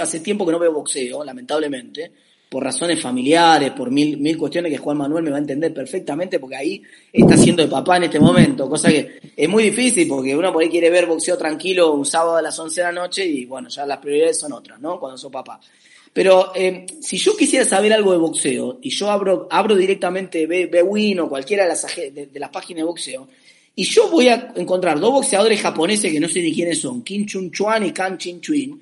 [0.00, 2.10] hace tiempo que no veo boxeo, lamentablemente,
[2.50, 6.40] por razones familiares, por mil, mil cuestiones que Juan Manuel me va a entender perfectamente,
[6.40, 6.82] porque ahí
[7.12, 10.60] está siendo de papá en este momento, cosa que es muy difícil, porque uno por
[10.60, 13.68] ahí quiere ver boxeo tranquilo un sábado a las 11 de la noche y bueno,
[13.68, 14.98] ya las prioridades son otras, ¿no?
[14.98, 15.60] Cuando soy papá.
[16.12, 21.20] Pero eh, si yo quisiera saber algo de boxeo y yo abro, abro directamente Bewin
[21.20, 23.28] o cualquiera de las, de, las páginas de boxeo,
[23.76, 27.26] y yo voy a encontrar dos boxeadores japoneses que no sé ni quiénes son, Kim
[27.26, 28.80] Chun Chuan y Kan Chin Chuin,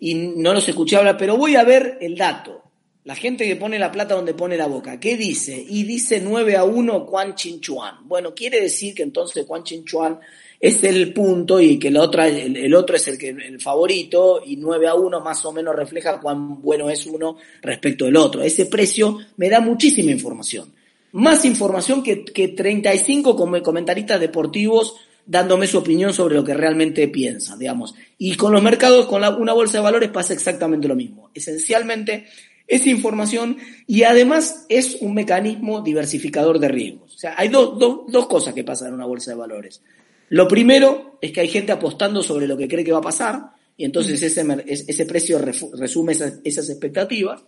[0.00, 2.65] y no los escuché hablar, pero voy a ver el dato.
[3.06, 5.64] La gente que pone la plata donde pone la boca, ¿qué dice?
[5.68, 7.98] Y dice 9 a 1 Quan Chin Chuan.
[8.02, 10.18] Bueno, quiere decir que entonces Quan Chin Chuan
[10.58, 14.56] es el punto y que el otro, el, otro es el, que, el favorito y
[14.56, 18.42] 9 a 1 más o menos refleja cuán bueno es uno respecto del otro.
[18.42, 20.74] Ese precio me da muchísima información.
[21.12, 27.60] Más información que, que 35 comentaristas deportivos dándome su opinión sobre lo que realmente piensan,
[27.60, 27.94] digamos.
[28.18, 31.30] Y con los mercados, con una bolsa de valores pasa exactamente lo mismo.
[31.32, 32.26] Esencialmente
[32.66, 37.14] es información y además es un mecanismo diversificador de riesgos.
[37.14, 39.82] O sea, hay dos, dos cosas que pasan en una bolsa de valores.
[40.28, 43.50] Lo primero es que hay gente apostando sobre lo que cree que va a pasar
[43.76, 47.42] y entonces ese, ese precio resume esas, esas expectativas.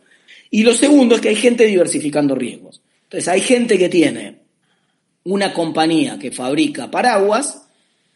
[0.50, 2.80] Y lo segundo es que hay gente diversificando riesgos.
[3.04, 4.42] Entonces hay gente que tiene
[5.24, 7.67] una compañía que fabrica paraguas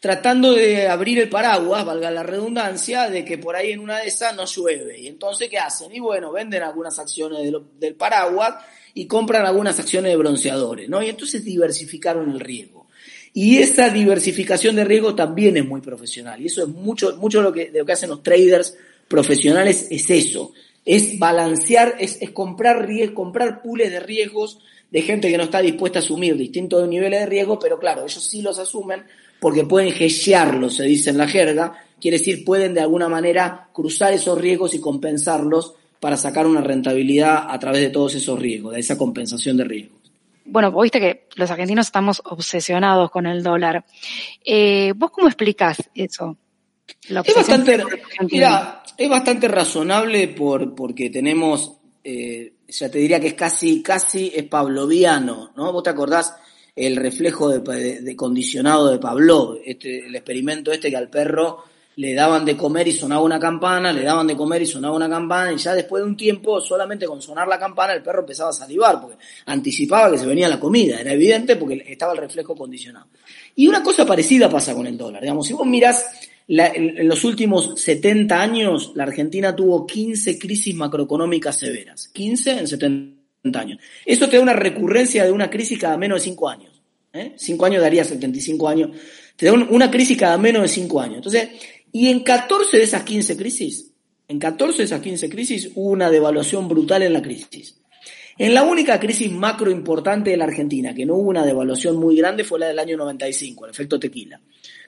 [0.03, 4.09] tratando de abrir el paraguas, valga la redundancia, de que por ahí en una de
[4.09, 4.98] esas no llueve.
[4.98, 5.94] Y entonces, ¿qué hacen?
[5.94, 8.57] Y bueno, venden algunas acciones del paraguas
[8.94, 11.00] y compran algunas acciones de bronceadores, ¿no?
[11.05, 12.88] Y entonces diversificaron el riesgo.
[13.32, 16.42] Y esa diversificación de riesgo también es muy profesional.
[16.42, 18.76] Y eso es mucho, mucho lo que, de lo que hacen los traders
[19.07, 20.53] profesionales, es eso.
[20.84, 24.59] Es balancear, es, es comprar, comprar pools de riesgos
[24.90, 28.22] de gente que no está dispuesta a asumir distintos niveles de riesgo, pero claro, ellos
[28.22, 29.05] sí los asumen
[29.43, 34.12] porque pueden hedgearlos, se dice en la jerga, quiere decir pueden de alguna manera cruzar
[34.12, 38.78] esos riesgos y compensarlos para sacar una rentabilidad a través de todos esos riesgos, de
[38.78, 39.99] esa compensación de riesgos.
[40.45, 43.84] Bueno, viste que los argentinos estamos obsesionados con el dólar.
[44.45, 46.36] Eh, ¿Vos cómo explicás eso?
[47.09, 47.82] Es bastante,
[48.30, 54.30] mira, es bastante razonable por, porque tenemos, eh, ya te diría que es casi, casi
[54.32, 55.72] es pavloviano, ¿no?
[55.72, 56.32] ¿Vos te acordás
[56.74, 61.64] el reflejo de, condicionado de Pavlov, este, el experimento este que al perro
[61.96, 65.10] le daban de comer y sonaba una campana, le daban de comer y sonaba una
[65.10, 68.48] campana, y ya después de un tiempo, solamente con sonar la campana, el perro empezaba
[68.48, 72.56] a salivar, porque anticipaba que se venía la comida, era evidente porque estaba el reflejo
[72.56, 73.08] condicionado.
[73.56, 76.06] Y una cosa parecida pasa con el dólar, digamos, si vos mirás
[76.48, 83.21] en los últimos 70 años, la Argentina tuvo 15 crisis macroeconómicas severas, 15 en 70
[83.55, 83.80] años.
[84.07, 86.82] Eso te da una recurrencia de una crisis cada menos de 5 años.
[87.12, 87.32] ¿eh?
[87.36, 88.90] 5 años daría 75 años.
[89.36, 91.16] Te da una crisis cada menos de 5 años.
[91.16, 91.49] Entonces,
[91.90, 93.88] y en 14 de esas 15 crisis,
[94.28, 97.76] En 14 de esas 15 crisis hubo una devaluación brutal en la crisis.
[98.38, 102.16] En la única crisis macro importante de la Argentina, que no hubo una devaluación muy
[102.16, 104.40] grande, fue la del año 95, el efecto tequila,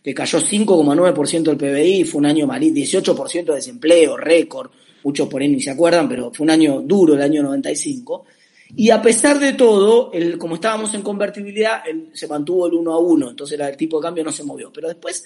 [0.03, 4.71] que cayó 5,9% del PBI, fue un año malí, 18% de desempleo, récord,
[5.03, 8.25] muchos por ahí ni se acuerdan, pero fue un año duro el año 95.
[8.77, 12.99] Y a pesar de todo, el, como estábamos en convertibilidad, se mantuvo el 1 a
[12.99, 14.73] 1, entonces el tipo de cambio no se movió.
[14.73, 15.25] Pero después,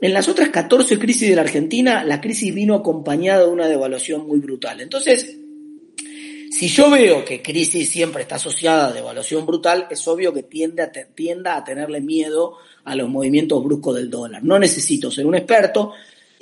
[0.00, 4.26] en las otras 14 crisis de la Argentina, la crisis vino acompañada de una devaluación
[4.26, 4.80] muy brutal.
[4.80, 5.36] Entonces,
[6.50, 10.82] si yo veo que crisis siempre está asociada a devaluación brutal, es obvio que tiende
[10.82, 14.42] a tienda a tenerle miedo a los movimientos bruscos del dólar.
[14.42, 15.92] No necesito ser un experto,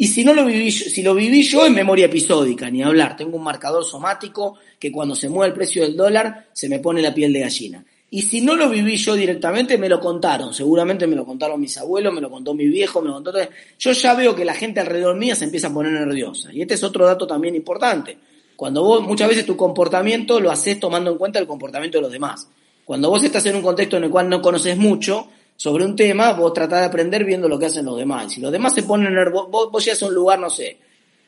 [0.00, 3.36] y si no lo viví, si lo viví yo en memoria episódica, ni hablar, tengo
[3.36, 7.12] un marcador somático que cuando se mueve el precio del dólar se me pone la
[7.12, 7.84] piel de gallina.
[8.08, 10.54] Y si no lo viví yo directamente, me lo contaron.
[10.54, 13.32] Seguramente me lo contaron mis abuelos, me lo contó mi viejo, me lo contó.
[13.80, 16.52] Yo ya veo que la gente alrededor mía se empieza a poner nerviosa.
[16.52, 18.16] Y este es otro dato también importante.
[18.54, 22.12] Cuando vos, muchas veces tu comportamiento lo haces tomando en cuenta el comportamiento de los
[22.12, 22.48] demás.
[22.84, 25.28] Cuando vos estás en un contexto en el cual no conoces mucho,
[25.58, 28.32] sobre un tema, vos tratás de aprender viendo lo que hacen los demás.
[28.32, 30.78] Si los demás se ponen nerviosos, vos, vos llegas a un lugar, no sé,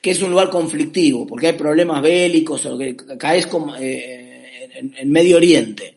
[0.00, 5.10] que es un lugar conflictivo, porque hay problemas bélicos o que caes como, eh, en,
[5.10, 5.96] Medio Oriente.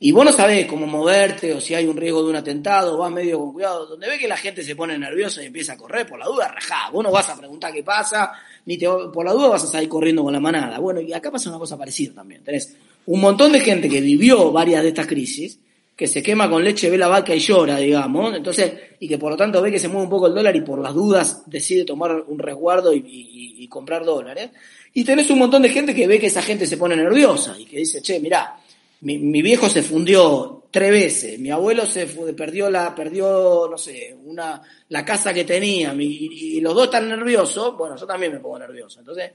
[0.00, 3.12] Y vos no sabés cómo moverte o si hay un riesgo de un atentado, vas
[3.12, 3.84] medio con cuidado.
[3.84, 6.48] Donde ve que la gente se pone nerviosa y empieza a correr, por la duda,
[6.48, 6.88] rajá.
[6.90, 8.32] Vos no vas a preguntar qué pasa,
[8.64, 10.78] ni te, por la duda vas a salir corriendo con la manada.
[10.78, 12.42] Bueno, y acá pasa una cosa parecida también.
[12.42, 12.74] Tenés
[13.04, 15.58] un montón de gente que vivió varias de estas crisis
[15.96, 18.70] que se quema con leche, ve la vaca y llora, digamos, entonces,
[19.00, 20.78] y que por lo tanto ve que se mueve un poco el dólar y por
[20.78, 24.50] las dudas decide tomar un resguardo y, comprar dólares.
[24.94, 27.64] Y tenés un montón de gente que ve que esa gente se pone nerviosa y
[27.64, 28.56] que dice, che, mirá,
[29.00, 34.62] mi, viejo se fundió tres veces, mi abuelo se perdió la, perdió, no sé, una,
[34.88, 38.60] la casa que tenía, y, y los dos están nerviosos, bueno, yo también me pongo
[38.60, 39.00] nervioso.
[39.00, 39.32] Entonces,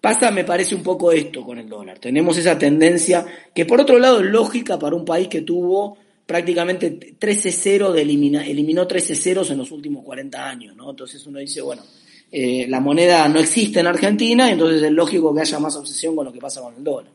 [0.00, 1.98] Pasa, me parece, un poco esto con el dólar.
[1.98, 7.16] Tenemos esa tendencia que, por otro lado, es lógica para un país que tuvo prácticamente
[7.18, 10.90] 13-0, elimina, eliminó 13 ceros en los últimos 40 años, ¿no?
[10.90, 11.82] Entonces uno dice, bueno,
[12.30, 16.24] eh, la moneda no existe en Argentina, entonces es lógico que haya más obsesión con
[16.24, 17.10] lo que pasa con el dólar.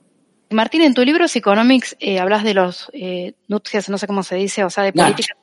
[0.50, 4.64] Martín, en tu libro Economics eh, hablas de los eh, no sé cómo se dice,
[4.64, 5.38] o sea, de políticas.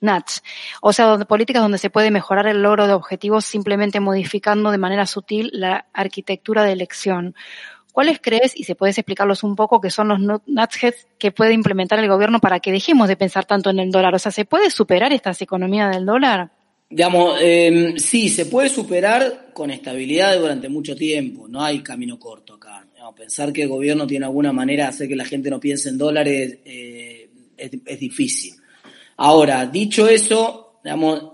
[0.00, 0.42] NATS,
[0.80, 4.78] o sea, donde, políticas donde se puede mejorar el logro de objetivos simplemente modificando de
[4.78, 7.34] manera sutil la arquitectura de elección.
[7.92, 11.98] ¿Cuáles crees, y si puedes explicarlos un poco, que son los NATS que puede implementar
[11.98, 14.14] el gobierno para que dejemos de pensar tanto en el dólar?
[14.14, 16.50] O sea, ¿se puede superar esta economía del dólar?
[16.90, 22.54] Digamos, eh, sí, se puede superar con estabilidad durante mucho tiempo, no hay camino corto
[22.54, 22.86] acá.
[23.16, 25.98] pensar que el gobierno tiene alguna manera de hacer que la gente no piense en
[25.98, 28.54] dólares eh, es difícil.
[29.18, 31.32] Ahora, dicho eso, digamos,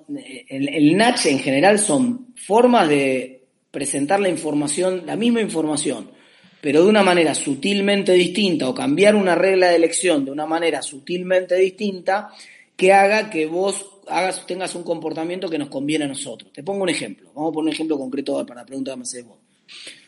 [0.48, 6.10] el, el NACH en general son formas de presentar la información, la misma información,
[6.60, 10.80] pero de una manera sutilmente distinta o cambiar una regla de elección de una manera
[10.80, 12.30] sutilmente distinta
[12.76, 16.52] que haga que vos hagas, tengas un comportamiento que nos conviene a nosotros.
[16.52, 17.30] Te pongo un ejemplo.
[17.34, 19.38] Vamos a poner un ejemplo concreto para la pregunta que me haces vos.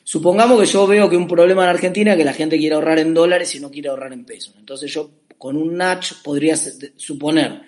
[0.02, 2.98] Supongamos que yo veo que un problema en Argentina es que la gente quiere ahorrar
[3.00, 4.54] en dólares y no quiere ahorrar en pesos.
[4.58, 7.62] Entonces yo con un Natch podría suponer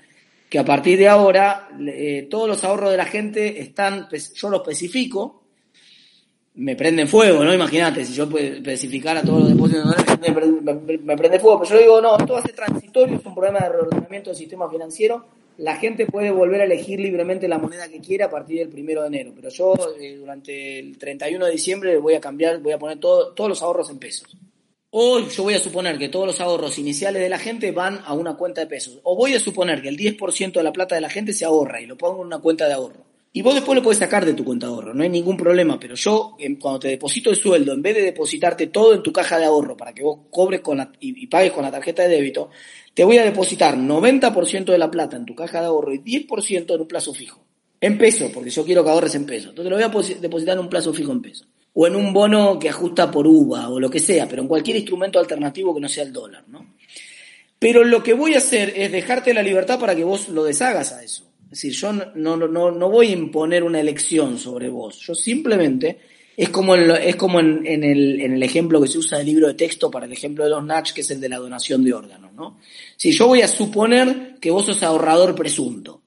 [0.48, 4.60] que a partir de ahora eh, todos los ahorros de la gente están, yo los
[4.60, 5.42] especifico,
[6.54, 7.54] me prenden fuego, ¿no?
[7.54, 12.00] Imagínate, si yo especificara todos los depósitos de me, me, prende fuego, pero yo digo,
[12.00, 15.26] no, todo hace transitorio, es un problema de reordenamiento del sistema financiero,
[15.58, 19.02] la gente puede volver a elegir libremente la moneda que quiera a partir del primero
[19.02, 22.78] de enero, pero yo eh, durante el 31 de diciembre voy a cambiar, voy a
[22.78, 24.36] poner todos los ahorros en pesos.
[25.00, 28.14] O yo voy a suponer que todos los ahorros iniciales de la gente van a
[28.14, 28.98] una cuenta de pesos.
[29.04, 31.80] O voy a suponer que el 10% de la plata de la gente se ahorra
[31.80, 33.06] y lo pongo en una cuenta de ahorro.
[33.32, 35.78] Y vos después lo puedes sacar de tu cuenta de ahorro, no hay ningún problema.
[35.78, 39.38] Pero yo, cuando te deposito el sueldo, en vez de depositarte todo en tu caja
[39.38, 42.50] de ahorro para que vos cobres con y, pagues con la tarjeta de débito,
[42.92, 46.74] te voy a depositar 90% de la plata en tu caja de ahorro y 10%
[46.74, 47.38] en un plazo fijo.
[47.80, 49.50] En peso, porque yo quiero que ahorres en peso.
[49.50, 51.44] Entonces lo voy a depositar en un plazo fijo en peso
[51.80, 54.78] o en un bono que ajusta por uva o lo que sea, pero en cualquier
[54.78, 56.74] instrumento alternativo que no sea el dólar, ¿no?
[57.56, 60.90] Pero lo que voy a hacer es dejarte la libertad para que vos lo deshagas
[60.90, 61.30] a eso.
[61.44, 64.98] Es decir, yo no, no, no voy a imponer una elección sobre vos.
[64.98, 66.00] Yo simplemente,
[66.36, 69.54] es como, es como en, el, en el ejemplo que se usa del libro de
[69.54, 72.32] texto para el ejemplo de los Natch, que es el de la donación de órganos,
[72.32, 72.58] ¿no?
[72.96, 76.02] Si yo voy a suponer que vos sos ahorrador presunto.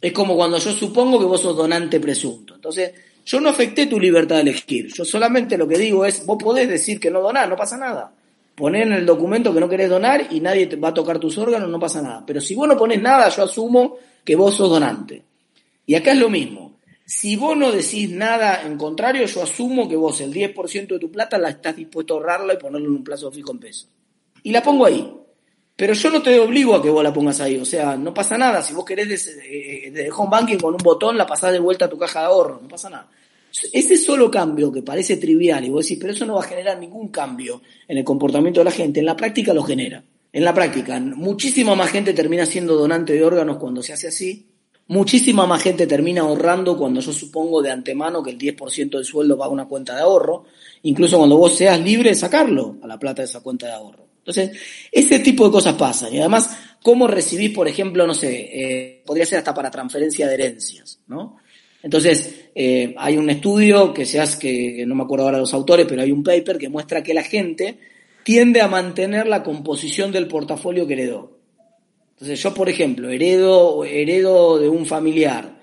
[0.00, 2.54] Es como cuando yo supongo que vos sos donante presunto.
[2.54, 2.92] Entonces,
[3.24, 4.92] yo no afecté tu libertad de elegir.
[4.92, 8.12] Yo solamente lo que digo es, vos podés decir que no donás, no pasa nada.
[8.54, 11.38] Poner en el documento que no querés donar y nadie te va a tocar tus
[11.38, 12.24] órganos, no pasa nada.
[12.26, 15.22] Pero si vos no pones nada, yo asumo que vos sos donante.
[15.86, 16.78] Y acá es lo mismo.
[17.04, 21.10] Si vos no decís nada en contrario, yo asumo que vos el 10% de tu
[21.10, 23.88] plata la estás dispuesto a ahorrarla y ponerla en un plazo fijo en pesos.
[24.42, 25.21] Y la pongo ahí.
[25.82, 27.56] Pero yo no te obligo a que vos la pongas ahí.
[27.56, 28.62] O sea, no pasa nada.
[28.62, 31.88] Si vos querés desde, de home banking con un botón, la pasás de vuelta a
[31.88, 32.60] tu caja de ahorro.
[32.62, 33.10] No pasa nada.
[33.72, 36.78] Ese solo cambio que parece trivial y vos decís, pero eso no va a generar
[36.78, 40.04] ningún cambio en el comportamiento de la gente, en la práctica lo genera.
[40.32, 44.46] En la práctica, muchísima más gente termina siendo donante de órganos cuando se hace así,
[44.86, 49.36] muchísima más gente termina ahorrando cuando yo supongo de antemano que el 10% del sueldo
[49.36, 50.44] va a una cuenta de ahorro,
[50.84, 54.11] incluso cuando vos seas libre de sacarlo a la plata de esa cuenta de ahorro.
[54.24, 54.56] Entonces,
[54.92, 56.14] ese tipo de cosas pasan.
[56.14, 60.34] Y además, ¿cómo recibís, por ejemplo, no sé, eh, podría ser hasta para transferencia de
[60.34, 61.38] herencias, ¿no?
[61.82, 65.86] Entonces, eh, hay un estudio que se hace, que no me acuerdo ahora los autores,
[65.88, 67.78] pero hay un paper que muestra que la gente
[68.22, 71.38] tiende a mantener la composición del portafolio que heredó.
[72.12, 75.60] Entonces, yo, por ejemplo, heredo, heredo de un familiar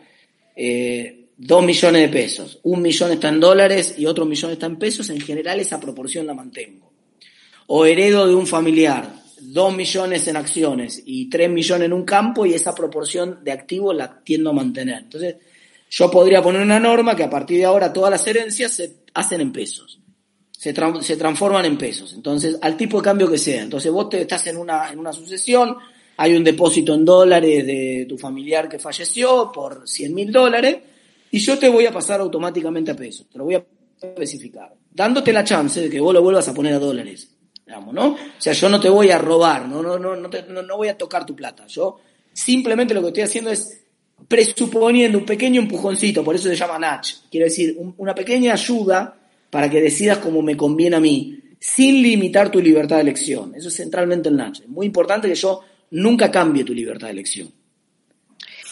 [0.54, 4.76] eh, dos millones de pesos, un millón está en dólares y otro millón está en
[4.76, 6.89] pesos, en general esa proporción la mantengo.
[7.72, 12.46] O heredo de un familiar dos millones en acciones y tres millones en un campo
[12.46, 15.04] y esa proporción de activos la tiendo a mantener.
[15.04, 15.36] Entonces,
[15.90, 19.42] yo podría poner una norma que a partir de ahora todas las herencias se hacen
[19.42, 20.00] en pesos.
[20.52, 22.14] Se, se transforman en pesos.
[22.14, 23.62] Entonces, al tipo de cambio que sea.
[23.62, 25.78] Entonces, vos te, estás en una, en una sucesión,
[26.18, 30.78] hay un depósito en dólares de tu familiar que falleció por 100 mil dólares,
[31.32, 33.28] y yo te voy a pasar automáticamente a pesos.
[33.32, 33.66] Te lo voy a
[34.02, 34.74] especificar.
[34.92, 37.39] Dándote la chance de que vos lo vuelvas a poner a dólares.
[37.70, 38.08] ¿No?
[38.12, 40.88] O sea, yo no te voy a robar, no, no, no, no, no, no voy
[40.88, 41.68] a tocar tu plata.
[41.68, 42.00] Yo
[42.34, 43.82] simplemente lo que estoy haciendo es
[44.28, 49.16] presuponiendo un pequeño empujoncito, por eso se llama Natch, quiero decir, una pequeña ayuda
[49.50, 53.54] para que decidas como me conviene a mí, sin limitar tu libertad de elección.
[53.56, 54.62] Eso es centralmente el Natch.
[54.62, 55.62] Es muy importante que yo
[55.92, 57.52] nunca cambie tu libertad de elección.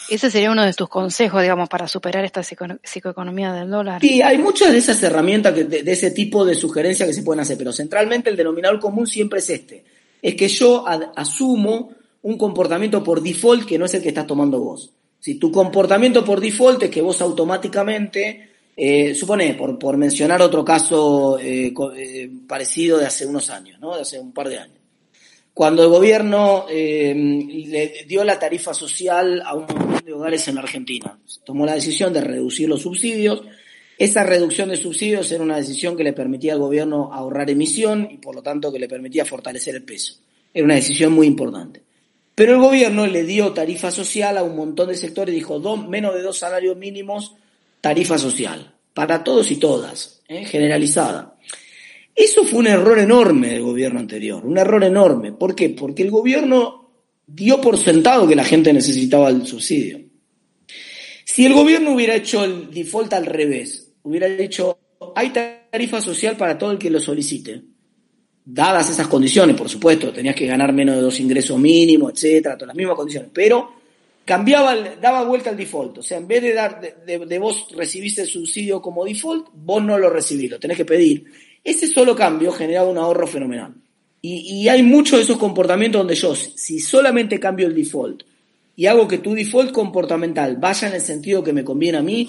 [0.08, 4.00] Ese sería uno de tus consejos, digamos, para superar esta psicoeconomía del dólar.
[4.00, 7.58] Sí, hay muchas de esas herramientas de, ese tipo de sugerencias que se pueden hacer,
[7.58, 9.84] pero centralmente el denominador común siempre es este.
[10.22, 10.84] Es que yo
[11.14, 11.90] asumo
[12.22, 14.92] un comportamiento por default que no es el que estás tomando vos.
[15.20, 21.38] Si tu comportamiento por default es que vos automáticamente, eh, supone, por, mencionar otro caso
[21.38, 23.94] eh, eh, parecido de hace unos años, ¿no?
[23.94, 24.77] de hace un par de años.
[25.58, 30.54] Cuando el gobierno eh, le dio la tarifa social a un montón de hogares en
[30.54, 33.42] la Argentina, tomó la decisión de reducir los subsidios.
[33.98, 38.18] Esa reducción de subsidios era una decisión que le permitía al gobierno ahorrar emisión y
[38.18, 40.20] por lo tanto que le permitía fortalecer el peso.
[40.54, 41.82] Era una decisión muy importante.
[42.36, 46.14] Pero el gobierno le dio tarifa social a un montón de sectores, dijo dos, menos
[46.14, 47.34] de dos salarios mínimos,
[47.80, 50.44] tarifa social, para todos y todas, ¿eh?
[50.44, 51.36] generalizada.
[52.18, 55.30] Eso fue un error enorme del gobierno anterior, un error enorme.
[55.30, 55.70] ¿Por qué?
[55.70, 56.90] Porque el gobierno
[57.24, 60.00] dio por sentado que la gente necesitaba el subsidio.
[61.24, 64.76] Si el gobierno hubiera hecho el default al revés, hubiera dicho,
[65.14, 67.62] hay tarifa social para todo el que lo solicite,
[68.44, 72.68] dadas esas condiciones, por supuesto, tenías que ganar menos de dos ingresos mínimos, etcétera, todas
[72.68, 73.74] las mismas condiciones, pero
[74.24, 78.26] cambiaba, daba vuelta al default, o sea, en vez de dar, de, vos recibís el
[78.26, 81.47] subsidio como default, vos no lo recibís, lo tenés que pedir.
[81.68, 83.74] Ese solo cambio generaba un ahorro fenomenal.
[84.20, 88.24] Y, hay muchos de esos comportamientos donde yo, si solamente cambio el default
[88.74, 92.28] y hago que tu default comportamental vaya en el sentido que me conviene a mí,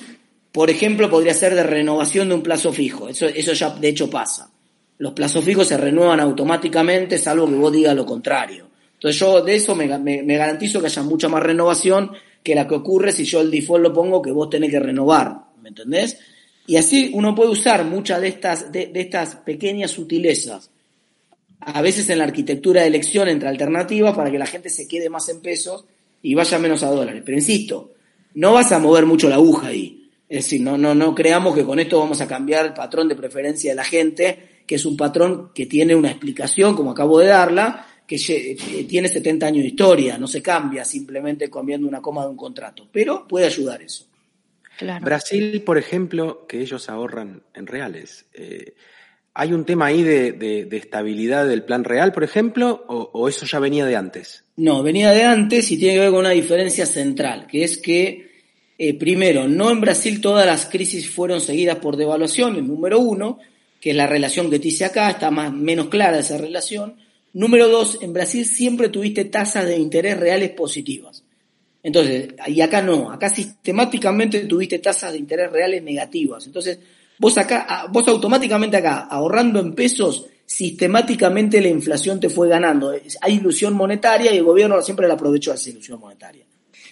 [0.52, 3.10] por ejemplo, podría ser de renovación de un plazo fijo.
[3.10, 4.52] Eso, eso ya de hecho pasa
[5.00, 8.68] los plazos fijos se renuevan automáticamente, salvo que vos digas lo contrario.
[8.94, 12.12] Entonces yo de eso me, garantizo que haya mucha más renovación
[12.44, 15.38] que la que ocurre si yo el default lo pongo que vos tenés que renovar,
[15.62, 16.20] ¿me entendés?
[16.70, 20.70] Y así uno puede usar muchas de estas, de, estas pequeñas sutilezas,
[21.62, 25.10] a veces en la arquitectura de elección entre alternativas para que la gente se quede
[25.10, 25.86] más en pesos
[26.22, 27.24] y vaya menos a dólares.
[27.26, 27.94] Pero insisto,
[28.36, 30.12] no vas a mover mucho la aguja ahí.
[30.30, 33.16] Es decir, no, no, no creamos que con esto vamos a cambiar el patrón de
[33.16, 37.26] preferencia de la gente que es un patrón que tiene una explicación, como acabo de
[37.26, 38.16] darla, que
[38.88, 42.88] tiene 70 años de historia, no se cambia simplemente cambiando una coma de un contrato,
[42.92, 44.09] pero puede ayudar eso.
[45.02, 48.26] Brasil, por ejemplo, que ellos ahorran en reales.
[48.34, 48.74] Eh,
[49.34, 53.86] ¿Hay un tema ahí de, estabilidad del plan real, por ejemplo, o, eso ya venía
[53.86, 54.44] de antes?
[54.58, 58.32] No, venía de antes y tiene que ver con una diferencia central, que es que,
[58.78, 63.40] eh, primero, no en Brasil todas las crisis fueron seguidas por devaluación, el número uno,
[63.80, 66.96] que es la relación que te hice acá, está más, menos clara esa relación.
[67.32, 71.24] Número dos, en Brasil siempre tuviste tasas de interés reales positivas.
[71.82, 76.46] Entonces, y acá no, acá sistemáticamente tuviste tasas de interés reales negativas.
[76.46, 76.80] Entonces,
[77.18, 82.94] vos acá, vos automáticamente acá, ahorrando en pesos, sistemáticamente la inflación te fue ganando.
[83.22, 86.44] Hay ilusión monetaria y el gobierno siempre la aprovechó esa ilusión monetaria.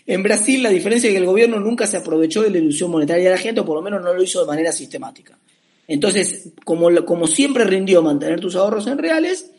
[0.06, 3.26] En Brasil la diferencia es que el gobierno nunca se aprovechó de la ilusión monetaria
[3.26, 5.38] de la gente, o por lo menos no lo hizo de manera sistemática.
[5.86, 9.52] Entonces, como, como siempre rindió mantener tus ahorros en reales,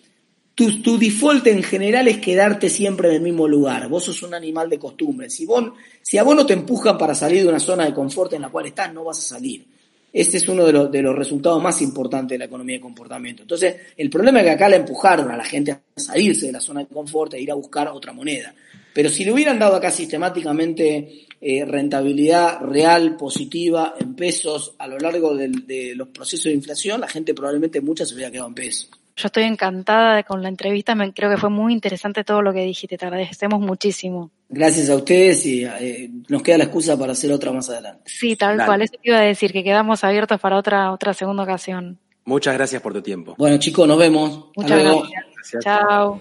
[0.58, 3.88] tu, tu, default en general es quedarte siempre en el mismo lugar.
[3.88, 5.30] Vos sos un animal de costumbre.
[5.30, 5.70] Si, vos,
[6.02, 8.48] si a vos no te empujan para salir de una zona de confort en la
[8.48, 9.64] cual estás, no vas a salir.
[10.12, 13.42] Este es uno de los, de los resultados más importantes de la economía de comportamiento.
[13.42, 16.60] Entonces, el problema es que acá la empujaron a la gente a salirse de la
[16.60, 18.52] zona de confort e ir a buscar otra moneda.
[18.92, 24.98] Pero si le hubieran dado acá sistemáticamente eh, rentabilidad real, positiva, en pesos, a lo
[24.98, 28.54] largo de, de los procesos de inflación, la gente probablemente mucha se hubiera quedado en
[28.54, 28.90] pesos.
[29.18, 32.62] Yo estoy encantada con la entrevista, me, creo que fue muy interesante todo lo que
[32.62, 34.30] dijiste, te agradecemos muchísimo.
[34.48, 38.04] Gracias a ustedes y eh, nos queda la excusa para hacer otra más adelante.
[38.06, 38.68] Sí, tal Dale.
[38.68, 41.98] cual, eso te iba a decir, que quedamos abiertos para otra, otra segunda ocasión.
[42.26, 43.34] Muchas gracias por tu tiempo.
[43.36, 44.50] Bueno chicos, nos vemos.
[44.54, 45.10] Muchas gracias.
[45.34, 45.64] gracias.
[45.64, 46.20] Chao.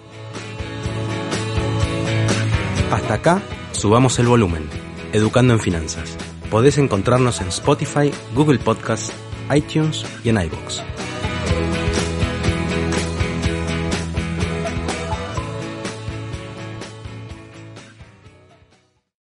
[2.90, 3.44] Hasta acá,
[3.74, 4.68] subamos el volumen,
[5.14, 6.18] Educando en Finanzas.
[6.50, 9.14] Podés encontrarnos en Spotify, Google Podcast,
[9.54, 10.82] iTunes y en iVoox.